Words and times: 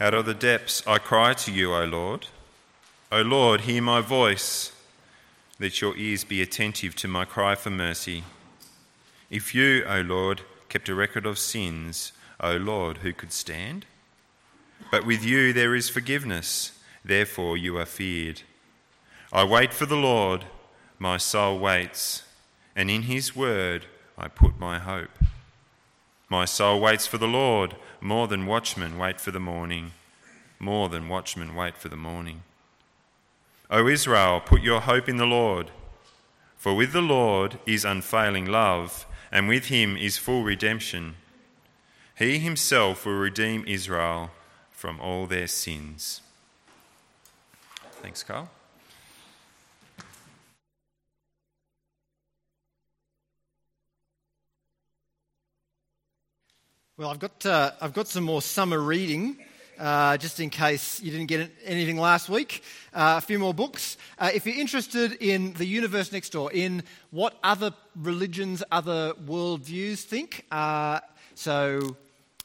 Out 0.00 0.14
of 0.14 0.24
the 0.24 0.32
depths 0.32 0.82
I 0.86 0.96
cry 0.96 1.34
to 1.34 1.52
you, 1.52 1.74
O 1.74 1.84
Lord. 1.84 2.28
O 3.12 3.20
Lord, 3.20 3.62
hear 3.62 3.82
my 3.82 4.00
voice. 4.00 4.72
Let 5.58 5.82
your 5.82 5.94
ears 5.94 6.24
be 6.24 6.40
attentive 6.40 6.96
to 6.96 7.08
my 7.08 7.26
cry 7.26 7.54
for 7.54 7.68
mercy. 7.68 8.24
If 9.28 9.54
you, 9.54 9.84
O 9.86 10.00
Lord, 10.00 10.40
kept 10.70 10.88
a 10.88 10.94
record 10.94 11.26
of 11.26 11.38
sins, 11.38 12.12
O 12.40 12.56
Lord, 12.56 12.98
who 12.98 13.12
could 13.12 13.30
stand? 13.30 13.84
But 14.90 15.04
with 15.04 15.22
you 15.22 15.52
there 15.52 15.74
is 15.74 15.90
forgiveness, 15.90 16.80
therefore 17.04 17.58
you 17.58 17.76
are 17.76 17.84
feared. 17.84 18.40
I 19.30 19.44
wait 19.44 19.74
for 19.74 19.84
the 19.84 19.96
Lord, 19.96 20.46
my 20.98 21.18
soul 21.18 21.58
waits, 21.58 22.22
and 22.74 22.90
in 22.90 23.02
his 23.02 23.36
word 23.36 23.84
I 24.16 24.28
put 24.28 24.58
my 24.58 24.78
hope. 24.78 25.10
My 26.30 26.44
soul 26.44 26.80
waits 26.80 27.08
for 27.08 27.18
the 27.18 27.26
Lord 27.26 27.74
more 28.00 28.28
than 28.28 28.46
watchmen 28.46 28.96
wait 28.96 29.20
for 29.20 29.32
the 29.32 29.40
morning, 29.40 29.90
more 30.60 30.88
than 30.88 31.08
watchmen 31.08 31.56
wait 31.56 31.76
for 31.76 31.88
the 31.88 31.96
morning. 31.96 32.44
O 33.68 33.88
Israel, 33.88 34.40
put 34.40 34.62
your 34.62 34.80
hope 34.80 35.08
in 35.08 35.16
the 35.16 35.26
Lord, 35.26 35.72
for 36.56 36.74
with 36.74 36.92
the 36.92 37.02
Lord 37.02 37.58
is 37.66 37.84
unfailing 37.84 38.46
love, 38.46 39.06
and 39.32 39.48
with 39.48 39.66
him 39.66 39.96
is 39.96 40.18
full 40.18 40.44
redemption. 40.44 41.16
He 42.16 42.38
himself 42.38 43.04
will 43.04 43.14
redeem 43.14 43.64
Israel 43.66 44.30
from 44.70 45.00
all 45.00 45.26
their 45.26 45.48
sins. 45.48 46.20
Thanks, 48.02 48.22
Carl. 48.22 48.50
Well, 57.00 57.08
I've 57.08 57.18
got, 57.18 57.46
uh, 57.46 57.70
I've 57.80 57.94
got 57.94 58.08
some 58.08 58.24
more 58.24 58.42
summer 58.42 58.78
reading, 58.78 59.38
uh, 59.78 60.18
just 60.18 60.38
in 60.38 60.50
case 60.50 61.00
you 61.00 61.10
didn't 61.10 61.28
get 61.28 61.50
anything 61.64 61.96
last 61.96 62.28
week. 62.28 62.62
Uh, 62.92 63.14
a 63.16 63.22
few 63.22 63.38
more 63.38 63.54
books. 63.54 63.96
Uh, 64.18 64.28
if 64.34 64.44
you're 64.44 64.60
interested 64.60 65.12
in 65.12 65.54
the 65.54 65.64
universe 65.64 66.12
next 66.12 66.28
door, 66.28 66.52
in 66.52 66.82
what 67.10 67.38
other 67.42 67.72
religions, 67.96 68.62
other 68.70 69.14
worldviews 69.14 70.02
think, 70.02 70.44
uh, 70.50 71.00
so 71.34 71.96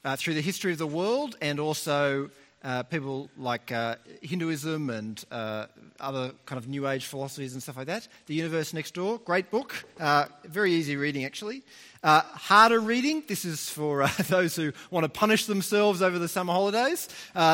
uh, 0.05 0.15
through 0.15 0.35
the 0.35 0.41
history 0.41 0.71
of 0.71 0.77
the 0.77 0.87
world 0.87 1.35
and 1.41 1.59
also 1.59 2.29
uh, 2.65 2.81
people 2.81 3.29
like 3.37 3.71
uh, 3.71 3.95
Hinduism 4.23 4.89
and 4.89 5.23
uh, 5.29 5.67
other 5.99 6.31
kind 6.47 6.57
of 6.57 6.67
New 6.67 6.87
Age 6.87 7.05
philosophies 7.05 7.53
and 7.53 7.61
stuff 7.61 7.77
like 7.77 7.85
that. 7.85 8.07
The 8.25 8.33
Universe 8.33 8.73
Next 8.73 8.95
Door, 8.95 9.19
great 9.19 9.51
book, 9.51 9.85
uh, 9.99 10.25
very 10.45 10.73
easy 10.73 10.97
reading 10.97 11.25
actually. 11.25 11.61
Uh, 12.01 12.21
harder 12.21 12.79
reading, 12.79 13.23
this 13.27 13.45
is 13.45 13.69
for 13.69 14.07
those 14.29 14.55
who 14.55 14.73
want 14.89 15.03
to 15.03 15.09
punish 15.09 15.45
themselves 15.45 16.01
over 16.01 16.17
the 16.17 16.27
summer 16.27 16.53
holidays. 16.53 17.07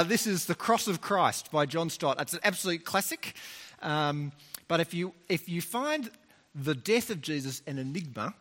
this 0.05 0.25
is 0.25 0.45
The 0.45 0.55
Cross 0.55 0.87
of 0.87 1.01
Christ 1.01 1.51
by 1.51 1.65
John 1.65 1.89
Stott. 1.89 2.21
It's 2.21 2.33
an 2.33 2.39
absolute 2.43 2.85
classic. 2.85 3.33
Um, 3.81 4.31
but 4.69 4.79
if 4.79 4.93
you, 4.93 5.13
if 5.27 5.49
you 5.49 5.61
find 5.61 6.09
the 6.55 6.73
death 6.73 7.09
of 7.09 7.19
Jesus 7.19 7.61
an 7.67 7.77
enigma, 7.77 8.33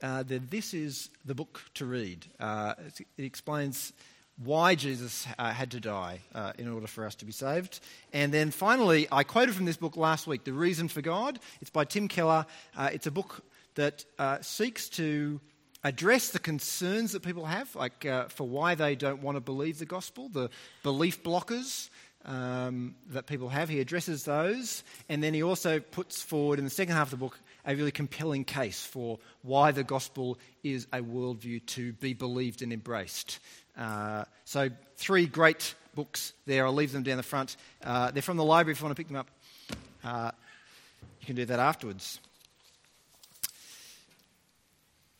then 0.00 0.46
this 0.50 0.72
is 0.72 1.10
the 1.24 1.34
book 1.34 1.62
to 1.74 1.84
read. 1.84 2.26
it 2.38 3.04
explains 3.18 3.92
why 4.42 4.74
Jesus 4.74 5.26
uh, 5.38 5.50
had 5.50 5.70
to 5.70 5.80
die 5.80 6.20
uh, 6.34 6.52
in 6.58 6.68
order 6.68 6.86
for 6.86 7.06
us 7.06 7.14
to 7.16 7.24
be 7.24 7.32
saved. 7.32 7.80
And 8.12 8.32
then 8.32 8.50
finally, 8.50 9.08
I 9.10 9.24
quoted 9.24 9.54
from 9.54 9.64
this 9.64 9.76
book 9.76 9.96
last 9.96 10.26
week, 10.26 10.44
The 10.44 10.52
Reason 10.52 10.88
for 10.88 11.00
God. 11.00 11.38
It's 11.60 11.70
by 11.70 11.84
Tim 11.84 12.08
Keller. 12.08 12.46
Uh, 12.76 12.90
it's 12.92 13.06
a 13.06 13.10
book 13.10 13.42
that 13.76 14.04
uh, 14.18 14.40
seeks 14.42 14.88
to 14.90 15.40
address 15.84 16.30
the 16.30 16.38
concerns 16.38 17.12
that 17.12 17.22
people 17.22 17.46
have, 17.46 17.74
like 17.74 18.04
uh, 18.04 18.24
for 18.28 18.46
why 18.46 18.74
they 18.74 18.94
don't 18.94 19.22
want 19.22 19.36
to 19.36 19.40
believe 19.40 19.78
the 19.78 19.86
gospel, 19.86 20.28
the 20.28 20.50
belief 20.82 21.22
blockers. 21.22 21.90
Um, 22.24 22.96
that 23.10 23.26
people 23.26 23.48
have. 23.50 23.68
He 23.68 23.78
addresses 23.78 24.24
those, 24.24 24.82
and 25.08 25.22
then 25.22 25.32
he 25.32 25.44
also 25.44 25.78
puts 25.78 26.20
forward 26.20 26.58
in 26.58 26.64
the 26.64 26.72
second 26.72 26.96
half 26.96 27.06
of 27.06 27.10
the 27.12 27.16
book 27.18 27.38
a 27.64 27.76
really 27.76 27.92
compelling 27.92 28.44
case 28.44 28.84
for 28.84 29.20
why 29.42 29.70
the 29.70 29.84
gospel 29.84 30.36
is 30.64 30.88
a 30.92 30.98
worldview 30.98 31.64
to 31.66 31.92
be 31.92 32.14
believed 32.14 32.62
and 32.62 32.72
embraced. 32.72 33.38
Uh, 33.76 34.24
so, 34.44 34.70
three 34.96 35.26
great 35.26 35.74
books 35.94 36.32
there. 36.46 36.66
I'll 36.66 36.72
leave 36.72 36.92
them 36.92 37.02
down 37.02 37.16
the 37.16 37.22
front. 37.22 37.56
Uh, 37.82 38.10
they're 38.10 38.22
from 38.22 38.36
the 38.36 38.44
library 38.44 38.72
if 38.72 38.80
you 38.80 38.84
want 38.84 38.96
to 38.96 39.00
pick 39.00 39.08
them 39.08 39.16
up. 39.16 39.28
Uh, 40.04 40.30
you 41.20 41.26
can 41.26 41.36
do 41.36 41.44
that 41.46 41.58
afterwards. 41.58 42.20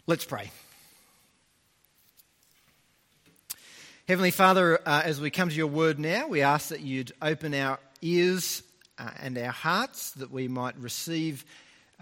Let's 0.07 0.25
pray. 0.25 0.51
Heavenly 4.07 4.31
Father, 4.31 4.79
uh, 4.87 5.03
as 5.05 5.21
we 5.21 5.31
come 5.31 5.49
to 5.49 5.55
your 5.55 5.67
word 5.67 5.99
now, 5.99 6.29
we 6.29 6.43
ask 6.43 6.69
that 6.69 6.81
you'd 6.81 7.11
open 7.21 7.53
our 7.55 7.81
ears 8.03 8.63
uh, 8.99 9.11
and 9.21 9.37
our 9.37 9.51
hearts 9.51 10.13
that 10.13 10.31
we 10.31 10.47
might 10.47 10.79
receive 10.79 11.45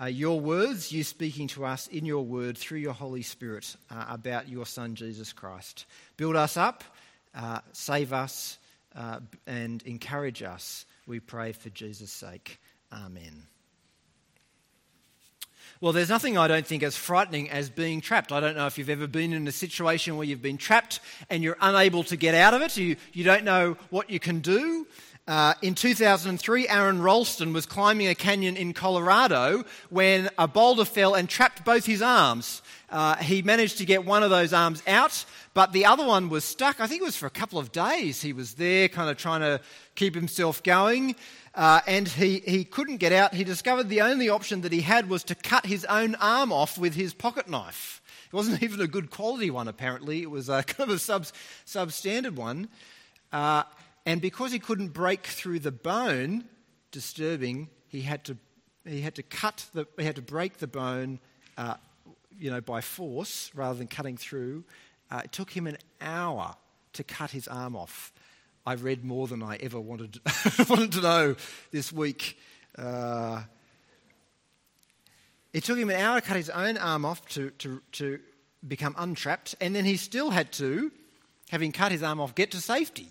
uh, 0.01 0.07
your 0.07 0.41
words, 0.41 0.91
you 0.91 1.05
speaking 1.05 1.47
to 1.49 1.65
us 1.65 1.87
in 1.89 2.05
your 2.05 2.25
word 2.25 2.59
through 2.59 2.79
your 2.79 2.93
Holy 2.93 3.23
Spirit 3.23 3.77
uh, 3.91 4.07
about 4.09 4.49
your 4.49 4.67
Son, 4.67 4.95
Jesus 4.95 5.33
Christ. 5.33 5.87
Build 6.17 6.37
us 6.37 6.57
up, 6.57 6.83
uh, 7.35 7.61
save 7.73 8.13
us, 8.13 8.59
uh, 8.97 9.21
and 9.47 9.83
encourage 9.83 10.43
us, 10.43 10.87
we 11.07 11.21
pray 11.21 11.53
for 11.53 11.71
Jesus' 11.71 12.13
sake. 12.13 12.61
Amen. 12.93 13.47
Well, 15.81 15.93
there's 15.93 16.09
nothing 16.09 16.39
I 16.39 16.49
don't 16.49 16.67
think 16.67 16.83
as 16.83 16.97
frightening 16.97 17.51
as 17.51 17.69
being 17.69 18.01
trapped. 18.01 18.33
I 18.33 18.41
don't 18.41 18.57
know 18.57 18.67
if 18.67 18.79
you've 18.79 18.89
ever 18.89 19.07
been 19.07 19.33
in 19.33 19.47
a 19.49 19.53
situation 19.53 20.17
where 20.17 20.25
you've 20.25 20.41
been 20.41 20.57
trapped 20.57 21.01
and 21.29 21.43
you're 21.43 21.57
unable 21.61 22.05
to 22.05 22.17
get 22.17 22.35
out 22.35 22.55
of 22.55 22.63
it. 22.63 22.77
You, 22.77 22.97
you 23.13 23.25
don't 23.25 23.45
know 23.45 23.77
what 23.91 24.09
you 24.09 24.21
can 24.21 24.41
do. 24.41 24.87
Uh, 25.27 25.55
in 25.63 25.75
2003, 25.75 26.69
Aron 26.69 27.01
Ralston 27.01 27.55
was 27.55 27.65
climbing 27.65 28.09
a 28.09 28.15
canyon 28.15 28.59
in 28.59 28.75
Colorado 28.75 29.65
when 29.89 30.29
a 30.37 30.47
boulder 30.47 30.85
fell 30.85 31.15
and 31.15 31.27
trapped 31.27 31.65
both 31.65 31.87
his 31.87 32.03
arms. 32.03 32.61
Uh, 32.91 33.17
he 33.17 33.41
managed 33.41 33.79
to 33.79 33.87
get 33.87 34.05
one 34.05 34.23
of 34.23 34.29
those 34.29 34.53
arms 34.53 34.83
out, 34.87 35.25
but 35.55 35.73
the 35.73 35.87
other 35.87 36.05
one 36.05 36.29
was 36.29 36.45
stuck. 36.45 36.79
I 36.79 36.87
think 36.87 37.01
it 37.01 37.05
was 37.07 37.17
for 37.17 37.25
a 37.25 37.31
couple 37.31 37.59
of 37.59 37.73
days. 37.73 38.21
He 38.21 38.35
was 38.35 38.55
there, 38.55 38.87
kind 38.89 39.09
of 39.09 39.17
trying 39.17 39.41
to 39.41 39.63
keep 39.95 40.15
himself 40.15 40.63
going, 40.63 41.17
uh, 41.55 41.81
and 41.87 42.07
he, 42.07 42.41
he 42.41 42.65
couldn't 42.65 42.99
get 42.99 43.13
out. 43.13 43.33
He 43.33 43.45
discovered 43.45 43.89
the 43.89 44.03
only 44.03 44.29
option 44.29 44.61
that 44.61 44.73
he 44.73 44.83
had 44.83 45.09
was 45.09 45.25
to 45.25 45.35
cut 45.35 45.65
his 45.65 45.87
own 45.87 46.17
arm 46.17 46.53
off 46.53 46.77
with 46.77 46.95
his 46.95 47.15
pocket 47.15 47.49
knife. 47.49 48.03
It 48.27 48.37
wasn't 48.37 48.63
even 48.63 48.79
a 48.83 48.87
good 48.87 49.11
quality 49.11 49.51
one, 49.51 49.69
apparently. 49.69 50.21
It 50.21 50.31
was 50.31 50.51
a 50.51 50.63
kind 50.67 50.91
of 50.91 50.97
a 50.97 50.99
sub, 50.99 51.25
substandard 51.65 52.35
one. 52.35 52.69
And 54.07 54.21
because 54.21 54.53
he 54.53 54.59
couldn't 54.59 54.89
break 54.89 55.27
through 55.27 55.61
the 55.61 55.73
bone, 55.73 56.45
disturbing, 56.91 57.69
he 57.89 58.03
had 58.03 58.25
to, 58.25 58.37
he 58.85 59.01
had 59.01 59.15
to 59.15 59.23
cut 59.23 59.67
the, 59.73 59.87
he 59.99 60.05
had 60.05 60.17
to 60.17 60.23
break 60.23 60.59
the 60.59 60.67
bone, 60.67 61.21
uh, 61.57 61.75
you 62.39 62.51
know, 62.51 62.61
by 62.61 62.81
force 62.81 63.51
rather 63.55 63.79
than 63.79 63.89
cutting 63.89 64.17
through. 64.17 64.65
Uh, 65.11 65.23
it 65.25 65.33
took 65.33 65.51
him 65.51 65.67
an 65.67 65.79
hour 66.01 66.57
to 66.93 67.05
cut 67.05 67.31
his 67.31 67.49
arm 67.49 67.77
off. 67.77 68.13
I 68.67 68.75
read 68.75 69.05
more 69.05 69.27
than 69.27 69.43
I 69.43 69.57
ever 69.57 69.81
wanted, 69.81 70.21
wanted 70.69 70.93
to 70.93 71.01
know 71.01 71.37
this 71.71 71.93
week. 71.93 72.39
Uh, 72.77 73.43
it 75.53 75.65
took 75.65 75.79
him 75.79 75.91
an 75.91 75.97
hour 75.97 76.21
to 76.21 76.27
cut 76.27 76.37
his 76.37 76.51
own 76.51 76.77
arm 76.79 77.05
off 77.05 77.27
to, 77.29 77.51
to, 77.51 77.81
to 77.93 78.21
become 78.67 78.95
untrapped, 78.99 79.55
and 79.61 79.75
then 79.75 79.85
he 79.85 79.97
still 79.97 80.31
had 80.31 80.51
to, 80.53 80.91
having 81.51 81.73
cut 81.73 81.93
his 81.93 82.03
arm 82.03 82.21
off, 82.21 82.35
get 82.35 82.51
to 82.53 82.61
safety. 82.61 83.09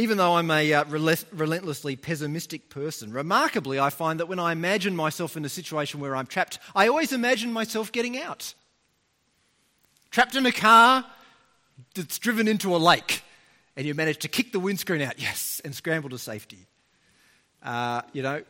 Even 0.00 0.16
though 0.16 0.36
I'm 0.36 0.50
a 0.50 0.72
uh, 0.72 0.84
relentlessly 0.86 1.94
pessimistic 1.94 2.70
person, 2.70 3.12
remarkably, 3.12 3.78
I 3.78 3.90
find 3.90 4.18
that 4.18 4.28
when 4.28 4.38
I 4.38 4.52
imagine 4.52 4.96
myself 4.96 5.36
in 5.36 5.44
a 5.44 5.48
situation 5.48 6.00
where 6.00 6.16
I'm 6.16 6.26
trapped, 6.26 6.58
I 6.74 6.88
always 6.88 7.12
imagine 7.12 7.52
myself 7.52 7.92
getting 7.92 8.18
out. 8.18 8.54
Trapped 10.10 10.34
in 10.34 10.46
a 10.46 10.52
car 10.52 11.04
that's 11.94 12.18
driven 12.18 12.48
into 12.48 12.74
a 12.74 12.78
lake, 12.78 13.22
and 13.76 13.86
you 13.86 13.94
manage 13.94 14.18
to 14.20 14.28
kick 14.28 14.52
the 14.52 14.58
windscreen 14.58 15.02
out, 15.02 15.20
yes, 15.20 15.60
and 15.66 15.74
scramble 15.74 16.08
to 16.08 16.18
safety. 16.18 16.66
Uh, 17.62 18.00
you 18.14 18.22
know, 18.22 18.42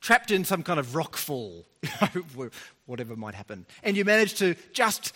trapped 0.00 0.30
in 0.30 0.44
some 0.44 0.62
kind 0.62 0.78
of 0.78 0.94
rock 0.94 1.16
fall, 1.16 1.66
whatever 2.86 3.16
might 3.16 3.34
happen, 3.34 3.66
and 3.82 3.96
you 3.96 4.04
manage 4.04 4.34
to 4.34 4.54
just 4.72 5.12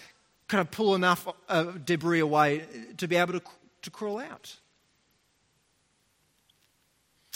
kind 0.49 0.61
of 0.61 0.73
pull 0.73 0.97
enough 0.97 1.29
uh, 1.49 1.63
debris 1.85 2.19
away 2.19 2.65
to 2.97 3.07
be 3.07 3.15
able 3.15 3.35
to, 3.35 3.43
to 3.83 3.91
crawl 3.91 4.19
out. 4.19 4.57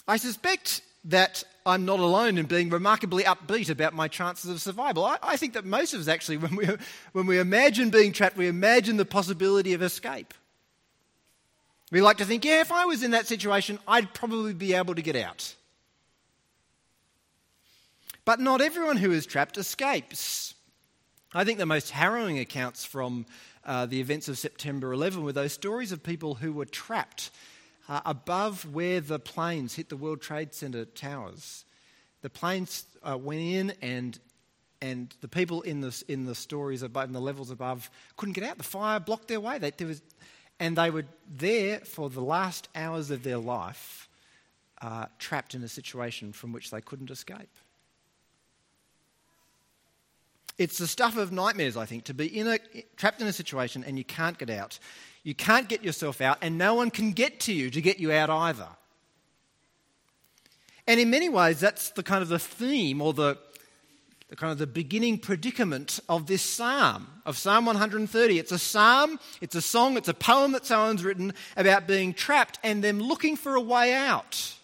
I 0.06 0.16
suspect 0.16 0.82
that 1.04 1.44
I'm 1.66 1.84
not 1.84 2.00
alone 2.00 2.38
in 2.38 2.46
being 2.46 2.68
remarkably 2.68 3.24
upbeat 3.24 3.70
about 3.70 3.94
my 3.94 4.08
chances 4.08 4.50
of 4.50 4.60
survival. 4.60 5.04
I, 5.04 5.18
I, 5.22 5.36
think 5.36 5.54
that 5.54 5.64
most 5.64 5.94
of 5.94 6.00
us 6.00 6.08
actually, 6.08 6.36
when 6.38 6.56
we, 6.56 6.68
when 7.12 7.26
we 7.26 7.38
imagine 7.38 7.90
being 7.90 8.12
trapped, 8.12 8.36
we 8.36 8.48
imagine 8.48 8.96
the 8.96 9.04
possibility 9.04 9.72
of 9.72 9.82
escape. 9.82 10.34
We 11.90 12.00
like 12.00 12.18
to 12.18 12.24
think, 12.24 12.44
yeah, 12.44 12.60
if 12.60 12.72
I 12.72 12.86
was 12.86 13.02
in 13.02 13.12
that 13.12 13.26
situation, 13.26 13.78
I'd 13.86 14.12
probably 14.14 14.52
be 14.52 14.74
able 14.74 14.94
to 14.94 15.02
get 15.02 15.16
out. 15.16 15.54
But 18.24 18.40
not 18.40 18.60
everyone 18.60 18.96
who 18.96 19.12
is 19.12 19.26
trapped 19.26 19.58
escapes. 19.58 20.54
I 21.34 21.44
think 21.44 21.58
the 21.58 21.66
most 21.66 21.90
harrowing 21.90 22.38
accounts 22.38 22.84
from 22.84 23.26
uh, 23.64 23.86
the 23.86 24.00
events 24.00 24.28
of 24.28 24.38
September 24.38 24.92
11 24.92 25.22
were 25.22 25.32
those 25.32 25.52
stories 25.52 25.92
of 25.92 26.02
people 26.02 26.34
who 26.34 26.52
were 26.52 26.64
trapped 26.64 27.30
uh, 27.88 28.00
above 28.04 28.72
where 28.72 29.00
the 29.00 29.18
planes 29.18 29.74
hit 29.74 29.88
the 29.88 29.96
World 29.96 30.20
Trade 30.20 30.54
Center 30.54 30.84
towers. 30.84 31.64
The 32.22 32.30
planes 32.30 32.84
uh, 33.02 33.18
went 33.18 33.40
in, 33.40 33.74
and 33.82 34.18
and 34.80 35.14
the 35.20 35.28
people 35.28 35.62
in 35.62 35.80
the 35.80 36.02
in 36.08 36.24
the 36.24 36.34
stories 36.34 36.82
above, 36.82 37.04
in 37.06 37.12
the 37.12 37.20
levels 37.20 37.50
above, 37.50 37.90
couldn't 38.16 38.34
get 38.34 38.44
out. 38.44 38.58
The 38.58 38.64
fire 38.64 39.00
blocked 39.00 39.28
their 39.28 39.40
way. 39.40 39.58
They, 39.58 39.70
there 39.70 39.86
was, 39.86 40.02
and 40.58 40.76
they 40.76 40.90
were 40.90 41.04
there 41.28 41.80
for 41.80 42.08
the 42.08 42.22
last 42.22 42.68
hours 42.74 43.10
of 43.10 43.22
their 43.22 43.38
life, 43.38 44.08
uh, 44.80 45.06
trapped 45.18 45.54
in 45.54 45.62
a 45.62 45.68
situation 45.68 46.32
from 46.32 46.52
which 46.52 46.70
they 46.70 46.80
couldn't 46.80 47.10
escape. 47.10 47.50
It's 50.56 50.78
the 50.78 50.86
stuff 50.86 51.16
of 51.16 51.32
nightmares, 51.32 51.76
I 51.76 51.84
think, 51.84 52.04
to 52.04 52.14
be 52.14 52.26
in 52.26 52.46
a, 52.46 52.58
trapped 52.96 53.20
in 53.20 53.26
a 53.26 53.32
situation 53.32 53.84
and 53.84 53.98
you 53.98 54.04
can't 54.04 54.38
get 54.38 54.50
out. 54.50 54.78
You 55.24 55.34
can't 55.34 55.68
get 55.68 55.82
yourself 55.82 56.20
out, 56.20 56.38
and 56.42 56.58
no 56.58 56.74
one 56.74 56.90
can 56.90 57.12
get 57.12 57.40
to 57.40 57.52
you 57.52 57.70
to 57.70 57.80
get 57.80 57.98
you 57.98 58.12
out 58.12 58.28
either. 58.28 58.68
And 60.86 61.00
in 61.00 61.08
many 61.08 61.30
ways, 61.30 61.60
that's 61.60 61.90
the 61.90 62.02
kind 62.02 62.22
of 62.22 62.28
the 62.28 62.38
theme 62.38 63.00
or 63.00 63.14
the, 63.14 63.38
the 64.28 64.36
kind 64.36 64.52
of 64.52 64.58
the 64.58 64.66
beginning 64.66 65.18
predicament 65.18 65.98
of 66.10 66.26
this 66.26 66.42
psalm, 66.42 67.06
of 67.24 67.38
Psalm 67.38 67.64
130. 67.64 68.38
It's 68.38 68.52
a 68.52 68.58
psalm, 68.58 69.18
it's 69.40 69.54
a 69.54 69.62
song, 69.62 69.96
it's 69.96 70.08
a 70.08 70.14
poem 70.14 70.52
that 70.52 70.66
someone's 70.66 71.02
written 71.02 71.32
about 71.56 71.86
being 71.86 72.12
trapped 72.12 72.58
and 72.62 72.84
them 72.84 73.00
looking 73.00 73.34
for 73.34 73.54
a 73.54 73.60
way 73.62 73.94
out. 73.94 74.54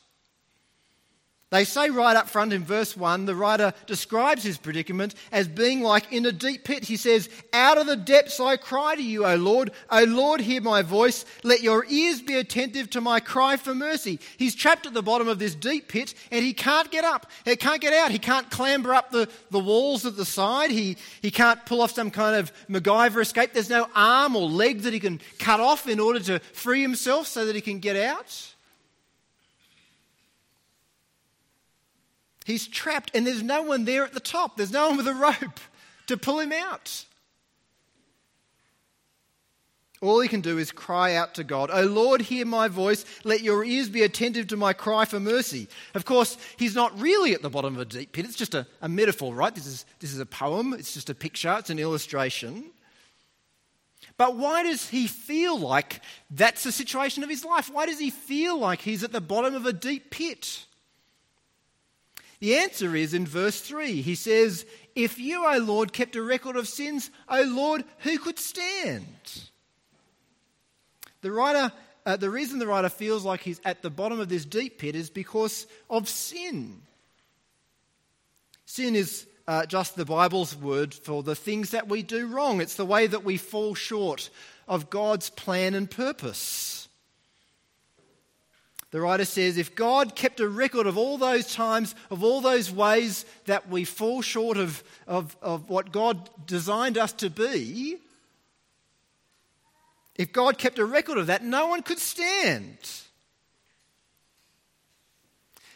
They 1.50 1.64
say 1.64 1.90
right 1.90 2.16
up 2.16 2.28
front 2.28 2.52
in 2.52 2.64
verse 2.64 2.96
1, 2.96 3.26
the 3.26 3.34
writer 3.34 3.74
describes 3.86 4.44
his 4.44 4.56
predicament 4.56 5.16
as 5.32 5.48
being 5.48 5.82
like 5.82 6.12
in 6.12 6.24
a 6.24 6.30
deep 6.30 6.62
pit. 6.62 6.84
He 6.84 6.96
says, 6.96 7.28
Out 7.52 7.76
of 7.76 7.88
the 7.88 7.96
depths 7.96 8.38
I 8.38 8.56
cry 8.56 8.94
to 8.94 9.02
you, 9.02 9.26
O 9.26 9.34
Lord. 9.34 9.72
O 9.90 10.04
Lord, 10.04 10.40
hear 10.40 10.60
my 10.60 10.82
voice. 10.82 11.24
Let 11.42 11.60
your 11.60 11.84
ears 11.88 12.22
be 12.22 12.36
attentive 12.36 12.88
to 12.90 13.00
my 13.00 13.18
cry 13.18 13.56
for 13.56 13.74
mercy. 13.74 14.20
He's 14.36 14.54
trapped 14.54 14.86
at 14.86 14.94
the 14.94 15.02
bottom 15.02 15.26
of 15.26 15.40
this 15.40 15.56
deep 15.56 15.88
pit 15.88 16.14
and 16.30 16.44
he 16.44 16.52
can't 16.52 16.88
get 16.92 17.04
up. 17.04 17.28
He 17.44 17.56
can't 17.56 17.80
get 17.80 17.94
out. 17.94 18.12
He 18.12 18.20
can't 18.20 18.48
clamber 18.48 18.94
up 18.94 19.10
the, 19.10 19.28
the 19.50 19.58
walls 19.58 20.06
at 20.06 20.16
the 20.16 20.24
side. 20.24 20.70
He, 20.70 20.96
he 21.20 21.32
can't 21.32 21.66
pull 21.66 21.82
off 21.82 21.90
some 21.90 22.12
kind 22.12 22.36
of 22.36 22.52
MacGyver 22.68 23.22
escape. 23.22 23.54
There's 23.54 23.68
no 23.68 23.88
arm 23.96 24.36
or 24.36 24.48
leg 24.48 24.82
that 24.82 24.92
he 24.92 25.00
can 25.00 25.20
cut 25.40 25.58
off 25.58 25.88
in 25.88 25.98
order 25.98 26.20
to 26.20 26.38
free 26.38 26.80
himself 26.80 27.26
so 27.26 27.44
that 27.46 27.56
he 27.56 27.60
can 27.60 27.80
get 27.80 27.96
out. 27.96 28.49
He's 32.50 32.66
trapped, 32.66 33.12
and 33.14 33.24
there's 33.24 33.44
no 33.44 33.62
one 33.62 33.84
there 33.84 34.04
at 34.04 34.12
the 34.12 34.20
top. 34.20 34.56
There's 34.56 34.72
no 34.72 34.88
one 34.88 34.96
with 34.96 35.06
a 35.06 35.14
rope 35.14 35.60
to 36.08 36.16
pull 36.16 36.40
him 36.40 36.52
out. 36.52 37.04
All 40.02 40.18
he 40.18 40.28
can 40.28 40.40
do 40.40 40.58
is 40.58 40.72
cry 40.72 41.14
out 41.14 41.34
to 41.34 41.44
God, 41.44 41.70
O 41.70 41.84
Lord, 41.84 42.22
hear 42.22 42.46
my 42.46 42.68
voice. 42.68 43.04
Let 43.22 43.42
your 43.42 43.62
ears 43.64 43.88
be 43.88 44.02
attentive 44.02 44.48
to 44.48 44.56
my 44.56 44.72
cry 44.72 45.04
for 45.04 45.20
mercy. 45.20 45.68
Of 45.94 46.06
course, 46.06 46.38
he's 46.56 46.74
not 46.74 46.98
really 46.98 47.34
at 47.34 47.42
the 47.42 47.50
bottom 47.50 47.74
of 47.74 47.80
a 47.82 47.84
deep 47.84 48.12
pit. 48.12 48.24
It's 48.24 48.34
just 48.34 48.54
a, 48.54 48.66
a 48.80 48.88
metaphor, 48.88 49.34
right? 49.34 49.54
This 49.54 49.66
is, 49.66 49.84
this 50.00 50.12
is 50.12 50.18
a 50.18 50.26
poem, 50.26 50.72
it's 50.72 50.94
just 50.94 51.10
a 51.10 51.14
picture, 51.14 51.54
it's 51.58 51.70
an 51.70 51.78
illustration. 51.78 52.70
But 54.16 54.36
why 54.36 54.62
does 54.62 54.88
he 54.88 55.06
feel 55.06 55.58
like 55.58 56.00
that's 56.30 56.64
the 56.64 56.72
situation 56.72 57.22
of 57.22 57.30
his 57.30 57.44
life? 57.44 57.70
Why 57.72 57.86
does 57.86 57.98
he 57.98 58.10
feel 58.10 58.58
like 58.58 58.80
he's 58.80 59.04
at 59.04 59.12
the 59.12 59.20
bottom 59.20 59.54
of 59.54 59.66
a 59.66 59.72
deep 59.72 60.10
pit? 60.10 60.64
The 62.40 62.56
answer 62.56 62.96
is 62.96 63.12
in 63.12 63.26
verse 63.26 63.60
3. 63.60 64.00
He 64.00 64.14
says, 64.14 64.64
If 64.94 65.18
you, 65.18 65.46
O 65.46 65.58
Lord, 65.58 65.92
kept 65.92 66.16
a 66.16 66.22
record 66.22 66.56
of 66.56 66.66
sins, 66.66 67.10
O 67.28 67.42
Lord, 67.42 67.84
who 67.98 68.18
could 68.18 68.38
stand? 68.38 69.04
The 71.20 71.30
writer, 71.30 71.70
uh, 72.06 72.16
the 72.16 72.30
reason 72.30 72.58
the 72.58 72.66
writer 72.66 72.88
feels 72.88 73.24
like 73.24 73.42
he's 73.42 73.60
at 73.64 73.82
the 73.82 73.90
bottom 73.90 74.20
of 74.20 74.30
this 74.30 74.46
deep 74.46 74.78
pit 74.78 74.96
is 74.96 75.10
because 75.10 75.66
of 75.90 76.08
sin. 76.08 76.80
Sin 78.64 78.96
is 78.96 79.26
uh, 79.46 79.66
just 79.66 79.96
the 79.96 80.06
Bible's 80.06 80.56
word 80.56 80.94
for 80.94 81.22
the 81.22 81.34
things 81.34 81.72
that 81.72 81.88
we 81.88 82.02
do 82.02 82.26
wrong. 82.26 82.62
It's 82.62 82.76
the 82.76 82.86
way 82.86 83.06
that 83.06 83.24
we 83.24 83.36
fall 83.36 83.74
short 83.74 84.30
of 84.66 84.88
God's 84.88 85.28
plan 85.28 85.74
and 85.74 85.90
purpose. 85.90 86.79
The 88.90 89.00
writer 89.00 89.24
says, 89.24 89.56
if 89.56 89.74
God 89.76 90.16
kept 90.16 90.40
a 90.40 90.48
record 90.48 90.86
of 90.86 90.98
all 90.98 91.16
those 91.16 91.52
times, 91.52 91.94
of 92.10 92.24
all 92.24 92.40
those 92.40 92.72
ways 92.72 93.24
that 93.46 93.68
we 93.68 93.84
fall 93.84 94.20
short 94.20 94.56
of, 94.56 94.82
of, 95.06 95.36
of 95.40 95.68
what 95.68 95.92
God 95.92 96.28
designed 96.44 96.98
us 96.98 97.12
to 97.14 97.30
be, 97.30 97.98
if 100.16 100.32
God 100.32 100.58
kept 100.58 100.78
a 100.78 100.84
record 100.84 101.18
of 101.18 101.28
that, 101.28 101.44
no 101.44 101.68
one 101.68 101.82
could 101.82 102.00
stand. 102.00 102.76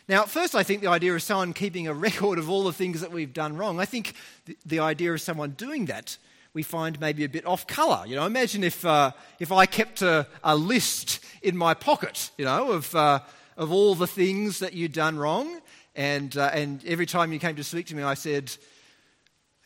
Now, 0.09 0.23
at 0.23 0.29
first, 0.29 0.55
I 0.55 0.65
think 0.65 0.83
the 0.83 0.89
idea 0.89 1.15
of 1.15 1.23
someone 1.23 1.53
keeping 1.53 1.87
a 1.87 1.95
record 1.95 2.39
of 2.39 2.51
all 2.51 2.65
the 2.65 2.73
things 2.73 3.01
that 3.01 3.13
we've 3.13 3.33
done 3.33 3.57
wrong, 3.57 3.81
I 3.81 3.85
think 3.87 4.15
the, 4.45 4.59
the 4.67 4.81
idea 4.81 5.15
of 5.15 5.21
someone 5.21 5.53
doing 5.53 5.87
that 5.87 6.19
we 6.55 6.63
find 6.63 6.99
maybe 7.01 7.25
a 7.25 7.29
bit 7.29 7.45
off 7.45 7.67
colour. 7.67 8.07
You 8.07 8.15
know, 8.15 8.25
imagine 8.25 8.65
if, 8.65 8.87
uh, 8.87 9.11
if 9.41 9.53
I 9.53 9.67
kept 9.67 10.01
a, 10.03 10.27
a, 10.43 10.57
list 10.57 11.23
in 11.43 11.57
my 11.57 11.75
pocket, 11.75 12.31
you 12.39 12.45
know, 12.45 12.71
of, 12.71 12.95
uh, 12.95 13.21
of 13.57 13.73
all 13.73 13.95
the 13.97 14.07
things 14.07 14.61
that 14.61 14.73
you'd 14.73 14.93
done 14.93 15.19
wrong, 15.19 15.61
and, 15.97 16.37
uh, 16.37 16.51
and 16.55 16.85
every 16.87 17.07
time 17.07 17.33
you 17.33 17.41
came 17.41 17.57
to 17.57 17.65
speak 17.65 17.87
to 17.87 17.97
me, 17.97 18.05
I 18.05 18.15
said, 18.15 18.57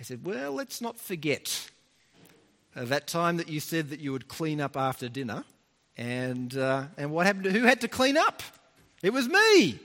I 0.01 0.03
said, 0.03 0.25
well, 0.25 0.53
let's 0.53 0.81
not 0.81 0.99
forget 0.99 1.71
that 2.75 3.07
time 3.07 3.37
that 3.37 3.49
you 3.49 3.61
said 3.61 3.91
that 3.91 4.01
you 4.01 4.13
would 4.13 4.29
clean 4.29 4.61
up 4.61 4.77
after 4.77 5.09
dinner, 5.09 5.45
and, 5.97 6.57
uh, 6.57 6.87
and 6.97 7.11
what 7.11 7.27
happened 7.27 7.45
to 7.45 7.51
who 7.51 7.65
had 7.65 7.81
to 7.83 7.89
clean 7.89 8.17
up? 8.17 8.43
It 9.03 9.13
was 9.13 9.29
me. 9.29 9.79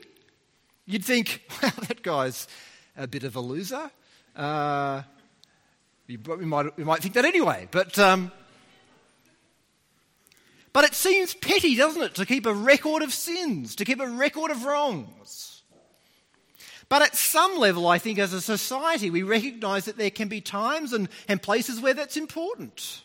You'd 0.86 1.04
think, 1.04 1.42
wow, 1.64 1.72
that 1.88 2.02
guy's 2.02 2.48
a 2.96 3.08
bit 3.08 3.24
of 3.24 3.36
a 3.36 3.40
loser. 3.40 3.90
Uh, 4.36 5.02
you, 6.18 6.48
might, 6.48 6.68
you 6.78 6.86
might 6.86 7.02
think 7.02 7.14
that 7.16 7.26
anyway, 7.26 7.68
but, 7.72 7.98
um, 8.00 8.32
but 10.72 10.86
it 10.86 10.96
seems 10.96 11.34
petty, 11.34 11.76
doesn't 11.76 12.02
it, 12.02 12.16
to 12.16 12.26
keep 12.26 12.46
a 12.46 12.54
record 12.54 13.04
of 13.04 13.14
sins, 13.14 13.76
to 13.76 13.86
keep 13.86 14.00
a 14.00 14.08
record 14.08 14.52
of 14.52 14.66
wrongs. 14.66 15.62
But 16.90 17.02
at 17.02 17.16
some 17.16 17.58
level, 17.58 17.88
I 17.88 17.98
think 17.98 18.20
as 18.20 18.34
a 18.34 18.42
society, 18.42 19.10
we 19.10 19.24
recognize 19.24 19.86
that 19.86 19.98
there 19.98 20.12
can 20.12 20.28
be 20.28 20.42
times 20.42 20.94
and, 20.94 21.10
and 21.28 21.42
places 21.42 21.80
where 21.82 21.94
that's 21.94 22.18
important. 22.18 23.02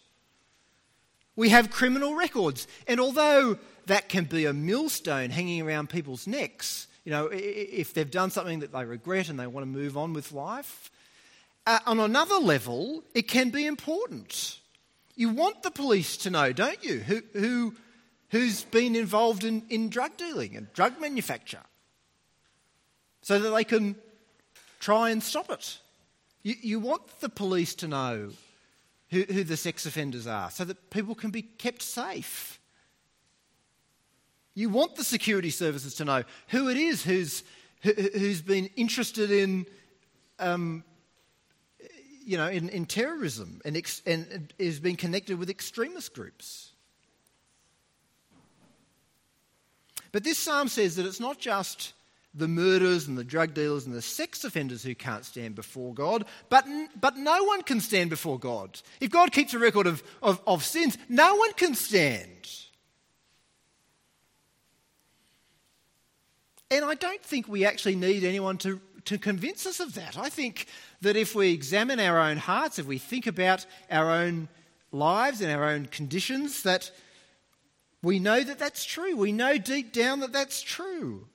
We 1.37 1.51
have 1.51 1.71
criminal 1.71 2.15
records, 2.15 2.67
and 2.87 3.01
although 3.01 3.59
that 3.87 4.09
can 4.09 4.25
be 4.25 4.45
a 4.45 4.53
millstone 4.53 5.31
hanging 5.31 5.63
around 5.63 5.89
people's 5.89 6.27
necks, 6.27 6.89
you 7.05 7.13
know, 7.13 7.31
if 7.33 7.95
they've 7.95 8.11
done 8.11 8.31
something 8.31 8.59
that 8.59 8.73
they 8.73 8.85
regret 8.85 9.29
and 9.29 9.39
they 9.39 9.47
want 9.47 9.63
to 9.63 9.67
move 9.67 9.97
on 9.97 10.13
with 10.13 10.33
life, 10.33 10.91
uh, 11.69 11.81
on 11.85 12.01
another 12.01 12.37
level, 12.37 13.05
it 13.15 13.29
can 13.29 13.51
be 13.51 13.67
important. 13.67 14.59
You 15.17 15.29
want 15.29 15.63
the 15.63 15.71
police 15.71 16.17
to 16.19 16.31
know, 16.31 16.51
don't 16.51 16.83
you, 16.83 17.01
who, 17.01 17.23
who, 17.35 17.75
who's 18.31 18.65
been 18.65 18.97
involved 18.97 19.45
in, 19.45 19.63
in 19.69 19.91
drug 19.91 20.17
dealing 20.17 20.57
and 20.57 20.73
drug 20.73 20.99
manufacture 20.99 21.63
so 23.21 23.39
that 23.39 23.51
they 23.51 23.65
can 23.65 23.97
try 24.81 25.11
and 25.11 25.23
stop 25.23 25.51
it. 25.51 25.79
You, 26.43 26.55
you 26.63 26.81
want 26.81 27.21
the 27.21 27.29
police 27.29 27.75
to 27.77 27.89
know 27.89 28.31
who, 29.11 29.25
who 29.25 29.45
the 29.45 29.59
sex 29.59 29.85
offenders 29.85 30.27
are 30.27 30.51
so 30.51 30.65
that 30.65 30.89
people 30.89 31.15
can 31.15 31.31
be 31.31 31.43
kept 31.43 31.83
safe. 31.83 32.59
You 34.55 34.71
want 34.71 34.97
the 34.97 35.05
security 35.05 35.51
services 35.51 35.95
to 35.97 36.07
know 36.07 36.23
who 36.49 36.71
it 36.71 36.79
is 36.79 37.05
who's, 37.05 37.43
who, 37.83 37.93
who's 37.93 38.41
been 38.41 38.71
interested 38.75 39.31
in 39.31 39.67
um, 40.39 40.83
you 42.29 42.37
know, 42.37 42.47
in, 42.47 42.69
in 42.69 42.85
terrorism 42.85 43.63
and, 43.65 43.75
ex, 43.75 44.03
and 44.05 44.53
is 44.59 44.81
being 44.81 44.97
connected 44.97 45.39
with 45.39 45.49
extremist 45.49 46.13
groups. 46.13 46.73
But 50.13 50.25
this 50.25 50.39
psalm 50.39 50.69
says 50.69 50.97
that 50.97 51.07
it's 51.07 51.21
not 51.21 51.39
just 51.39 51.95
the 52.35 52.47
murderers 52.47 53.09
and 53.09 53.17
the 53.17 53.25
drug 53.25 53.55
dealers 53.55 53.87
and 53.87 53.95
the 53.95 54.03
sex 54.03 54.45
offenders 54.45 54.83
who 54.83 54.95
can't 54.95 55.25
stand 55.25 55.55
before 55.55 55.95
God, 55.95 56.27
but, 56.51 56.67
but 57.01 57.17
no 57.17 57.45
one 57.45 57.63
can 57.63 57.81
stand 57.81 58.11
before 58.11 58.39
God. 58.39 58.79
If 59.01 59.09
God 59.09 59.33
keeps 59.33 59.55
a 59.55 59.59
record 59.59 59.87
of, 59.87 60.03
of, 60.23 60.39
of 60.47 60.63
sins, 60.63 60.99
no 61.09 61.35
one 61.37 61.55
can 61.55 61.75
stand. 61.75 62.29
And 66.71 66.85
I 66.85 66.95
don't 66.95 67.23
think 67.23 67.49
we 67.49 67.65
actually 67.65 67.97
need 67.97 68.23
anyone 68.23 68.59
to, 68.59 68.79
to 69.09 69.19
convince 69.19 69.65
us 69.65 69.81
of 69.81 69.95
that. 69.95 70.19
I 70.19 70.29
think 70.29 70.67
that 71.01 71.17
if 71.17 71.35
we 71.35 71.53
examine 71.53 71.99
our 71.99 72.19
own 72.19 72.37
hearts, 72.37 72.79
if 72.79 72.85
we 72.85 72.99
think 72.99 73.27
about 73.27 73.65
our 73.91 74.11
own 74.11 74.49
lives 74.93 75.41
and 75.41 75.51
our 75.51 75.65
own 75.65 75.87
conditions, 75.87 76.63
that 76.63 76.91
we 78.03 78.19
know 78.19 78.43
that 78.43 78.59
that's 78.59 78.85
true. 78.85 79.17
We 79.17 79.33
know 79.33 79.57
deep 79.57 79.93
down 79.93 80.21
that 80.21 80.33
that's 80.33 80.61
true. 80.61 81.27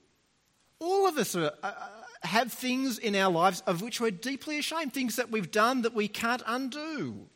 All 0.78 1.08
of 1.08 1.18
us 1.18 1.34
are, 1.34 1.52
have 2.22 2.52
things 2.52 2.98
in 2.98 3.16
our 3.16 3.30
lives 3.30 3.60
of 3.66 3.82
which 3.82 4.00
we're 4.00 4.12
deeply 4.12 4.58
ashamed, 4.58 4.92
things 4.94 5.16
that 5.16 5.32
we've 5.32 5.50
done 5.50 5.82
that 5.82 5.94
we 5.94 6.06
can't 6.06 6.42
undo. 6.46 7.26